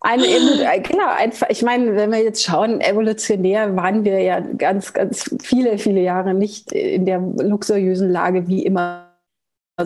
Eine, 0.00 0.26
äh, 0.26 0.80
genau, 0.80 1.08
einfach, 1.08 1.48
ich 1.50 1.62
meine, 1.62 1.96
wenn 1.96 2.12
wir 2.12 2.22
jetzt 2.22 2.44
schauen, 2.44 2.80
evolutionär 2.80 3.74
waren 3.74 4.04
wir 4.04 4.20
ja 4.20 4.40
ganz, 4.40 4.92
ganz 4.92 5.34
viele, 5.42 5.78
viele 5.78 6.00
Jahre 6.00 6.34
nicht 6.34 6.70
in 6.72 7.04
der 7.04 7.18
luxuriösen 7.18 8.10
Lage, 8.10 8.46
wie 8.46 8.64
immer 8.64 9.07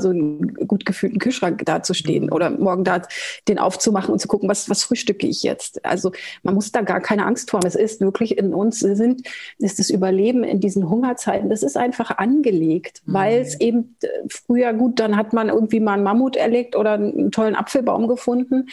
so 0.00 0.10
einen 0.10 0.54
gut 0.66 0.84
gefühlten 0.86 1.18
Kühlschrank 1.18 1.64
dazustehen 1.64 2.26
mhm. 2.26 2.32
oder 2.32 2.50
morgen 2.50 2.84
da 2.84 3.02
den 3.48 3.58
aufzumachen 3.58 4.12
und 4.12 4.18
zu 4.18 4.28
gucken, 4.28 4.48
was, 4.48 4.68
was 4.70 4.84
frühstücke 4.84 5.26
ich 5.26 5.42
jetzt. 5.42 5.84
Also 5.84 6.12
man 6.42 6.54
muss 6.54 6.72
da 6.72 6.82
gar 6.82 7.00
keine 7.00 7.26
Angst 7.26 7.50
vor 7.50 7.58
haben. 7.58 7.66
Es 7.66 7.74
ist 7.74 8.00
wirklich 8.00 8.38
in 8.38 8.54
uns 8.54 8.80
sind, 8.80 9.26
ist 9.58 9.78
das 9.78 9.90
Überleben 9.90 10.44
in 10.44 10.60
diesen 10.60 10.88
Hungerzeiten, 10.88 11.50
das 11.50 11.62
ist 11.62 11.76
einfach 11.76 12.18
angelegt, 12.18 13.02
mhm. 13.04 13.12
weil 13.12 13.40
es 13.40 13.60
eben 13.60 13.96
äh, 14.02 14.08
früher 14.28 14.72
gut, 14.72 15.00
dann 15.00 15.16
hat 15.16 15.32
man 15.32 15.48
irgendwie 15.48 15.80
mal 15.80 15.94
einen 15.94 16.04
Mammut 16.04 16.36
erlegt 16.36 16.76
oder 16.76 16.92
einen 16.92 17.30
tollen 17.30 17.54
Apfelbaum 17.54 18.08
gefunden. 18.08 18.68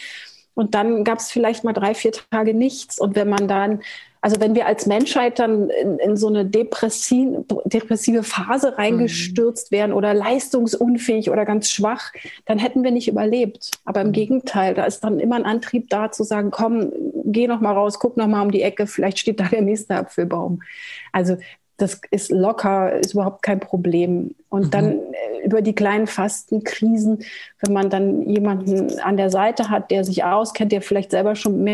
Und 0.54 0.74
dann 0.74 1.04
gab 1.04 1.20
es 1.20 1.30
vielleicht 1.30 1.64
mal 1.64 1.72
drei, 1.72 1.94
vier 1.94 2.12
Tage 2.12 2.54
nichts. 2.54 2.98
Und 2.98 3.14
wenn 3.16 3.28
man 3.28 3.48
dann, 3.48 3.80
also 4.22 4.40
wenn 4.40 4.54
wir 4.54 4.66
als 4.66 4.86
Menschheit 4.86 5.38
dann 5.38 5.70
in, 5.70 5.98
in 5.98 6.16
so 6.16 6.28
eine 6.28 6.44
depressive 6.44 8.22
Phase 8.22 8.76
reingestürzt 8.76 9.70
mhm. 9.70 9.76
wären 9.76 9.92
oder 9.92 10.12
leistungsunfähig 10.12 11.30
oder 11.30 11.44
ganz 11.44 11.70
schwach, 11.70 12.12
dann 12.44 12.58
hätten 12.58 12.84
wir 12.84 12.90
nicht 12.90 13.08
überlebt. 13.08 13.70
Aber 13.84 14.02
im 14.02 14.08
mhm. 14.08 14.12
Gegenteil, 14.12 14.74
da 14.74 14.84
ist 14.84 15.04
dann 15.04 15.20
immer 15.20 15.36
ein 15.36 15.46
Antrieb 15.46 15.88
da 15.88 16.10
zu 16.10 16.24
sagen, 16.24 16.50
komm, 16.50 16.92
geh 17.24 17.46
noch 17.46 17.60
mal 17.60 17.72
raus, 17.72 17.98
guck 17.98 18.16
noch 18.16 18.26
mal 18.26 18.42
um 18.42 18.50
die 18.50 18.62
Ecke, 18.62 18.86
vielleicht 18.86 19.18
steht 19.18 19.40
da 19.40 19.44
der 19.44 19.62
nächste 19.62 19.94
Apfelbaum. 19.94 20.62
Also 21.12 21.36
das 21.78 22.00
ist 22.10 22.30
locker, 22.30 22.98
ist 22.98 23.14
überhaupt 23.14 23.42
kein 23.42 23.58
Problem. 23.58 24.34
Und 24.50 24.66
mhm. 24.66 24.70
dann 24.70 24.92
äh, 24.92 25.46
über 25.46 25.62
die 25.62 25.74
kleinen 25.74 26.06
Fastenkrisen, 26.06 27.24
wenn 27.60 27.72
man 27.72 27.88
dann 27.88 28.28
jemanden 28.28 29.00
an 29.00 29.16
der 29.16 29.30
Seite 29.30 29.70
hat, 29.70 29.90
der 29.90 30.04
sich 30.04 30.24
auskennt, 30.24 30.72
der 30.72 30.82
vielleicht 30.82 31.10
selber 31.10 31.36
schon 31.36 31.64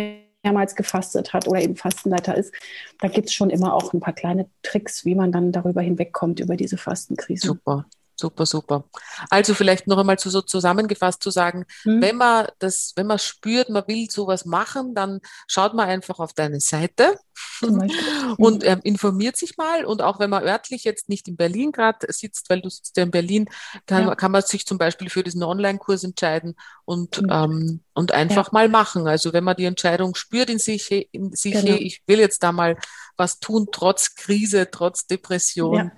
mehrmals 0.46 0.76
gefastet 0.76 1.32
hat 1.32 1.48
oder 1.48 1.60
eben 1.60 1.74
Fastenleiter 1.74 2.36
ist, 2.36 2.54
da 3.00 3.08
gibt 3.08 3.28
es 3.28 3.34
schon 3.34 3.50
immer 3.50 3.74
auch 3.74 3.92
ein 3.92 4.00
paar 4.00 4.14
kleine 4.14 4.48
Tricks, 4.62 5.04
wie 5.04 5.16
man 5.16 5.32
dann 5.32 5.50
darüber 5.50 5.82
hinwegkommt, 5.82 6.38
über 6.38 6.56
diese 6.56 6.76
Fastenkrise. 6.76 7.48
Super. 7.48 7.86
Super, 8.18 8.46
super. 8.46 8.84
Also 9.28 9.52
vielleicht 9.52 9.86
noch 9.86 9.98
einmal 9.98 10.18
so 10.18 10.40
zusammengefasst 10.40 11.22
zu 11.22 11.30
sagen, 11.30 11.66
mhm. 11.84 12.00
wenn 12.00 12.16
man 12.16 12.46
das, 12.58 12.94
wenn 12.96 13.06
man 13.06 13.18
spürt, 13.18 13.68
man 13.68 13.86
will 13.86 14.08
sowas 14.10 14.46
machen, 14.46 14.94
dann 14.94 15.20
schaut 15.46 15.74
man 15.74 15.86
einfach 15.86 16.18
auf 16.18 16.32
deine 16.32 16.60
Seite 16.60 17.18
und 18.38 18.64
äh, 18.64 18.78
informiert 18.84 19.36
sich 19.36 19.58
mal. 19.58 19.84
Und 19.84 20.00
auch 20.00 20.18
wenn 20.18 20.30
man 20.30 20.44
örtlich 20.44 20.84
jetzt 20.84 21.10
nicht 21.10 21.28
in 21.28 21.36
Berlin 21.36 21.72
gerade 21.72 22.10
sitzt, 22.10 22.48
weil 22.48 22.62
du 22.62 22.70
sitzt 22.70 22.96
ja 22.96 23.02
in 23.02 23.10
Berlin, 23.10 23.50
kann, 23.84 24.06
ja. 24.06 24.14
kann 24.14 24.32
man 24.32 24.40
sich 24.40 24.64
zum 24.64 24.78
Beispiel 24.78 25.10
für 25.10 25.22
diesen 25.22 25.42
Online-Kurs 25.42 26.02
entscheiden 26.02 26.56
und, 26.86 27.20
mhm. 27.20 27.28
ähm, 27.30 27.80
und 27.92 28.12
einfach 28.12 28.46
ja. 28.46 28.52
mal 28.52 28.68
machen. 28.70 29.06
Also 29.06 29.34
wenn 29.34 29.44
man 29.44 29.56
die 29.56 29.66
Entscheidung 29.66 30.14
spürt 30.14 30.48
in 30.48 30.58
sich, 30.58 30.90
in 31.12 31.32
sich 31.32 31.52
genau. 31.52 31.66
hey, 31.66 31.82
ich 31.82 32.02
will 32.06 32.20
jetzt 32.20 32.42
da 32.42 32.50
mal 32.50 32.78
was 33.18 33.40
tun, 33.40 33.66
trotz 33.70 34.14
Krise, 34.14 34.68
trotz 34.70 35.06
Depression. 35.06 35.76
Ja 35.76 35.92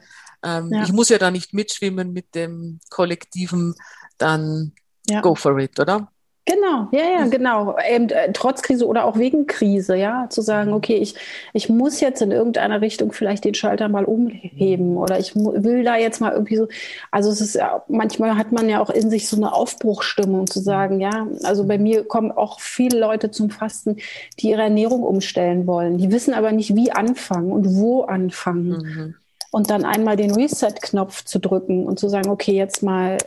ähm, 0.44 0.70
ja. 0.72 0.82
Ich 0.84 0.92
muss 0.92 1.08
ja 1.08 1.18
da 1.18 1.30
nicht 1.30 1.52
mitschwimmen 1.52 2.12
mit 2.12 2.34
dem 2.34 2.80
Kollektiven, 2.90 3.74
dann 4.18 4.72
ja. 5.08 5.20
go 5.20 5.34
for 5.34 5.58
it, 5.58 5.78
oder? 5.80 6.10
Genau, 6.48 6.88
ja, 6.92 7.04
ja, 7.04 7.26
genau. 7.26 7.76
Eben, 7.86 8.08
äh, 8.08 8.32
trotz 8.32 8.62
Krise 8.62 8.86
oder 8.86 9.04
auch 9.04 9.18
wegen 9.18 9.46
Krise, 9.46 9.96
ja, 9.96 10.28
zu 10.30 10.40
sagen, 10.40 10.70
mhm. 10.70 10.76
okay, 10.76 10.96
ich, 10.96 11.14
ich 11.52 11.68
muss 11.68 12.00
jetzt 12.00 12.22
in 12.22 12.30
irgendeiner 12.30 12.80
Richtung 12.80 13.12
vielleicht 13.12 13.44
den 13.44 13.52
Schalter 13.52 13.90
mal 13.90 14.06
umheben 14.06 14.96
oder 14.96 15.18
ich 15.18 15.36
will 15.36 15.84
da 15.84 15.96
jetzt 15.96 16.22
mal 16.22 16.32
irgendwie 16.32 16.56
so, 16.56 16.66
also 17.10 17.30
es 17.30 17.42
ist 17.42 17.56
ja, 17.56 17.84
manchmal 17.88 18.38
hat 18.38 18.50
man 18.50 18.66
ja 18.70 18.80
auch 18.80 18.88
in 18.88 19.10
sich 19.10 19.28
so 19.28 19.36
eine 19.36 19.52
Aufbruchstimmung 19.52 20.46
zu 20.46 20.60
sagen, 20.60 21.00
ja, 21.00 21.26
also 21.42 21.66
bei 21.66 21.76
mir 21.76 22.04
kommen 22.04 22.32
auch 22.32 22.60
viele 22.60 22.98
Leute 22.98 23.30
zum 23.30 23.50
Fasten, 23.50 23.98
die 24.38 24.48
ihre 24.48 24.62
Ernährung 24.62 25.02
umstellen 25.02 25.66
wollen. 25.66 25.98
Die 25.98 26.10
wissen 26.10 26.32
aber 26.32 26.52
nicht, 26.52 26.74
wie 26.74 26.90
anfangen 26.90 27.52
und 27.52 27.76
wo 27.76 28.04
anfangen. 28.04 28.68
Mhm 28.68 29.14
und 29.50 29.70
dann 29.70 29.84
einmal 29.84 30.16
den 30.16 30.34
Reset-Knopf 30.34 31.24
zu 31.24 31.38
drücken 31.38 31.86
und 31.86 31.98
zu 31.98 32.08
sagen, 32.08 32.30
okay, 32.30 32.52
jetzt 32.52 32.82
mal 32.82 33.18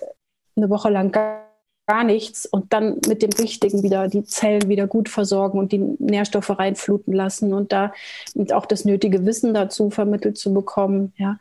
eine 0.56 0.70
Woche 0.70 0.90
lang 0.90 1.12
gar, 1.12 1.48
gar 1.88 2.04
nichts 2.04 2.46
und 2.46 2.72
dann 2.74 3.00
mit 3.08 3.22
dem 3.22 3.32
Richtigen 3.32 3.84
wieder 3.84 4.08
die 4.08 4.24
Zellen 4.24 4.70
wieder 4.70 4.88
gut 4.88 5.10
versorgen 5.10 5.60
und 5.60 5.72
die 5.72 5.80
Nährstoffe 6.00 6.58
reinfluten 6.58 7.14
lassen 7.14 7.54
und 7.54 7.72
da 7.72 7.92
und 8.36 8.54
auch 8.54 8.66
das 8.66 8.86
nötige 8.86 9.26
Wissen 9.26 9.54
dazu 9.54 9.90
vermittelt 9.90 10.38
zu 10.38 10.54
bekommen. 10.54 11.14
Ja. 11.18 11.40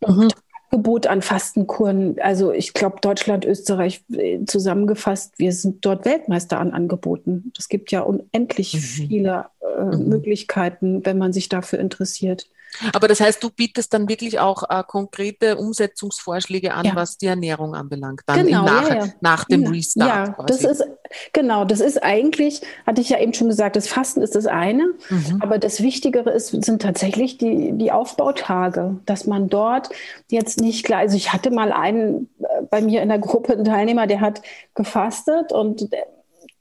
Und 0.00 0.16
mhm. 0.16 0.28
Angebot 0.72 1.06
an 1.06 1.20
Fastenkuren, 1.20 2.16
also 2.20 2.50
ich 2.50 2.72
glaube 2.72 2.96
Deutschland, 3.02 3.44
Österreich 3.44 4.04
äh, 4.12 4.44
zusammengefasst, 4.46 5.34
wir 5.36 5.52
sind 5.52 5.84
dort 5.84 6.06
Weltmeister 6.06 6.58
an 6.58 6.72
Angeboten. 6.72 7.52
Es 7.58 7.68
gibt 7.68 7.92
ja 7.92 8.00
unendlich 8.00 8.74
mhm. 8.74 8.78
viele 8.78 9.46
äh, 9.60 9.96
mhm. 9.96 10.08
Möglichkeiten, 10.08 11.04
wenn 11.04 11.18
man 11.18 11.32
sich 11.32 11.48
dafür 11.48 11.78
interessiert. 11.78 12.46
Aber 12.92 13.08
das 13.08 13.20
heißt, 13.20 13.42
du 13.42 13.50
bietest 13.50 13.92
dann 13.92 14.08
wirklich 14.08 14.40
auch 14.40 14.62
äh, 14.68 14.82
konkrete 14.86 15.56
Umsetzungsvorschläge 15.56 16.74
an, 16.74 16.86
ja. 16.86 16.96
was 16.96 17.18
die 17.18 17.26
Ernährung 17.26 17.74
anbelangt, 17.74 18.22
dann 18.26 18.46
genau, 18.46 18.64
nach, 18.64 18.88
ja, 18.88 18.94
ja. 18.96 19.12
nach 19.20 19.44
dem 19.44 19.66
Restart. 19.66 20.08
Ja, 20.08 20.32
quasi. 20.32 20.46
das 20.46 20.64
ist 20.64 20.88
genau, 21.32 21.64
das 21.64 21.80
ist 21.80 22.02
eigentlich, 22.02 22.62
hatte 22.86 23.00
ich 23.00 23.10
ja 23.10 23.18
eben 23.18 23.34
schon 23.34 23.48
gesagt, 23.48 23.76
das 23.76 23.88
Fasten 23.88 24.22
ist 24.22 24.34
das 24.34 24.46
eine, 24.46 24.86
mhm. 25.08 25.38
aber 25.40 25.58
das 25.58 25.82
Wichtigere 25.82 26.30
ist, 26.30 26.48
sind 26.48 26.82
tatsächlich 26.82 27.38
die, 27.38 27.72
die 27.72 27.92
Aufbautage, 27.92 28.96
dass 29.06 29.26
man 29.26 29.48
dort 29.48 29.90
jetzt 30.30 30.60
nicht 30.60 30.84
klar, 30.84 31.00
also 31.00 31.16
ich 31.16 31.32
hatte 31.32 31.50
mal 31.50 31.72
einen 31.72 32.28
äh, 32.40 32.62
bei 32.70 32.80
mir 32.80 33.02
in 33.02 33.08
der 33.08 33.18
Gruppe, 33.18 33.52
einen 33.52 33.64
Teilnehmer, 33.64 34.06
der 34.06 34.20
hat 34.20 34.42
gefastet 34.74 35.52
und 35.52 35.88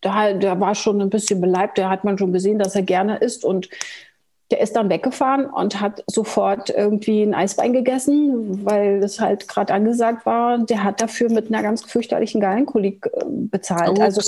der, 0.03 0.33
der 0.33 0.59
war 0.59 0.75
schon 0.75 1.01
ein 1.01 1.09
bisschen 1.09 1.41
beleibt, 1.41 1.77
der 1.77 1.89
hat 1.89 2.03
man 2.03 2.17
schon 2.17 2.33
gesehen, 2.33 2.59
dass 2.59 2.75
er 2.75 2.81
gerne 2.81 3.17
isst 3.17 3.45
und 3.45 3.69
der 4.51 4.61
ist 4.61 4.75
dann 4.75 4.89
weggefahren 4.89 5.45
und 5.45 5.79
hat 5.79 6.03
sofort 6.07 6.69
irgendwie 6.69 7.23
ein 7.23 7.33
Eisbein 7.33 7.73
gegessen, 7.73 8.65
weil 8.65 8.99
das 8.99 9.19
halt 9.19 9.47
gerade 9.47 9.73
angesagt 9.73 10.25
war. 10.25 10.59
Der 10.59 10.83
hat 10.83 11.01
dafür 11.01 11.31
mit 11.31 11.47
einer 11.47 11.63
ganz 11.63 11.83
fürchterlichen 11.83 12.41
Gallenkolik 12.41 13.05
äh, 13.05 13.23
bezahlt. 13.25 13.91
Ups. 13.91 13.99
Also 14.01 14.21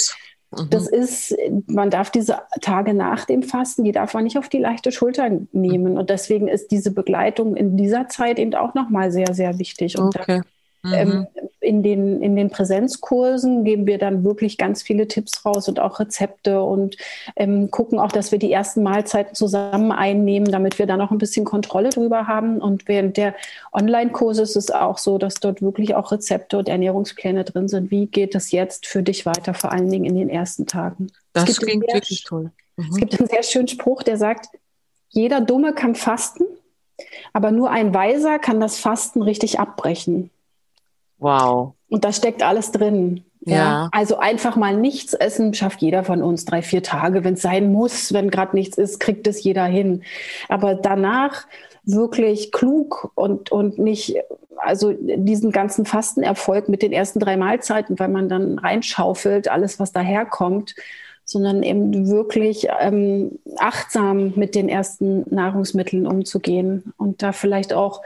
mhm. 0.63 0.69
das 0.69 0.87
ist, 0.87 1.35
man 1.67 1.89
darf 1.89 2.09
diese 2.09 2.39
Tage 2.61 2.93
nach 2.93 3.25
dem 3.25 3.43
Fasten, 3.43 3.83
die 3.83 3.91
darf 3.91 4.13
man 4.13 4.23
nicht 4.23 4.37
auf 4.37 4.49
die 4.49 4.59
leichte 4.59 4.91
Schulter 4.91 5.29
nehmen. 5.51 5.97
Und 5.97 6.09
deswegen 6.09 6.47
ist 6.47 6.71
diese 6.71 6.91
Begleitung 6.91 7.55
in 7.55 7.75
dieser 7.75 8.07
Zeit 8.07 8.39
eben 8.39 8.55
auch 8.55 8.73
nochmal 8.73 9.11
sehr, 9.11 9.33
sehr 9.33 9.59
wichtig. 9.59 9.99
Und 9.99 10.17
okay. 10.17 10.37
Ähm, 10.37 10.43
mhm. 10.83 11.27
in, 11.61 11.81
den, 11.81 12.21
in 12.21 12.35
den 12.35 12.49
Präsenzkursen 12.49 13.63
geben 13.63 13.87
wir 13.87 13.97
dann 13.97 14.23
wirklich 14.23 14.57
ganz 14.57 14.83
viele 14.83 15.07
Tipps 15.07 15.45
raus 15.45 15.67
und 15.67 15.79
auch 15.79 15.99
Rezepte 15.99 16.61
und 16.61 16.97
ähm, 17.35 17.71
gucken 17.71 17.99
auch, 17.99 18.11
dass 18.11 18.31
wir 18.31 18.39
die 18.39 18.51
ersten 18.51 18.83
Mahlzeiten 18.83 19.33
zusammen 19.33 19.91
einnehmen, 19.91 20.51
damit 20.51 20.77
wir 20.77 20.85
da 20.85 20.97
noch 20.97 21.11
ein 21.11 21.17
bisschen 21.17 21.45
Kontrolle 21.45 21.89
drüber 21.89 22.27
haben. 22.27 22.59
Und 22.59 22.87
während 22.87 23.17
der 23.17 23.33
Online-Kurse 23.71 24.43
ist 24.43 24.55
es 24.55 24.71
auch 24.71 24.97
so, 24.97 25.17
dass 25.17 25.35
dort 25.35 25.61
wirklich 25.61 25.95
auch 25.95 26.11
Rezepte 26.11 26.57
und 26.57 26.67
Ernährungspläne 26.67 27.43
drin 27.43 27.67
sind. 27.67 27.89
Wie 27.89 28.07
geht 28.07 28.35
es 28.35 28.51
jetzt 28.51 28.85
für 28.85 29.01
dich 29.01 29.25
weiter, 29.25 29.53
vor 29.53 29.71
allen 29.71 29.89
Dingen 29.89 30.05
in 30.05 30.15
den 30.15 30.29
ersten 30.29 30.67
Tagen? 30.67 31.07
Das 31.31 31.59
klingt 31.59 31.85
sehr, 31.85 31.95
wirklich 31.95 32.23
toll. 32.23 32.51
Mhm. 32.75 32.89
Es 32.91 32.97
gibt 32.97 33.19
einen 33.19 33.29
sehr 33.29 33.43
schönen 33.43 33.67
Spruch, 33.67 34.03
der 34.03 34.17
sagt, 34.17 34.47
jeder 35.09 35.41
Dumme 35.41 35.73
kann 35.73 35.95
fasten, 35.95 36.43
aber 37.31 37.51
nur 37.51 37.71
ein 37.71 37.93
Weiser 37.93 38.39
kann 38.39 38.59
das 38.59 38.77
Fasten 38.77 39.21
richtig 39.21 39.59
abbrechen. 39.59 40.29
Wow. 41.19 41.73
Und 41.89 42.03
da 42.03 42.11
steckt 42.11 42.43
alles 42.43 42.71
drin. 42.71 43.23
Ja. 43.45 43.55
ja. 43.55 43.89
Also 43.91 44.17
einfach 44.17 44.55
mal 44.55 44.75
nichts 44.75 45.13
essen 45.13 45.53
schafft 45.53 45.81
jeder 45.81 46.03
von 46.03 46.21
uns 46.21 46.45
drei, 46.45 46.61
vier 46.61 46.83
Tage. 46.83 47.23
Wenn 47.23 47.35
es 47.35 47.41
sein 47.41 47.71
muss, 47.71 48.13
wenn 48.13 48.29
gerade 48.29 48.55
nichts 48.55 48.77
ist, 48.77 48.99
kriegt 48.99 49.27
es 49.27 49.43
jeder 49.43 49.65
hin. 49.65 50.03
Aber 50.49 50.75
danach 50.75 51.45
wirklich 51.85 52.51
klug 52.51 53.11
und, 53.15 53.51
und 53.51 53.77
nicht, 53.77 54.15
also 54.57 54.93
diesen 54.93 55.51
ganzen 55.51 55.85
Fastenerfolg 55.85 56.69
mit 56.69 56.81
den 56.81 56.93
ersten 56.93 57.19
drei 57.19 57.35
Mahlzeiten, 57.35 57.99
weil 57.99 58.09
man 58.09 58.29
dann 58.29 58.57
reinschaufelt, 58.59 59.49
alles, 59.49 59.79
was 59.79 59.91
daherkommt, 59.91 60.75
sondern 61.25 61.63
eben 61.63 62.09
wirklich 62.09 62.67
ähm, 62.79 63.39
achtsam 63.57 64.33
mit 64.35 64.55
den 64.55 64.69
ersten 64.69 65.23
Nahrungsmitteln 65.33 66.05
umzugehen 66.07 66.93
und 66.97 67.21
da 67.21 67.31
vielleicht 67.31 67.73
auch 67.73 68.01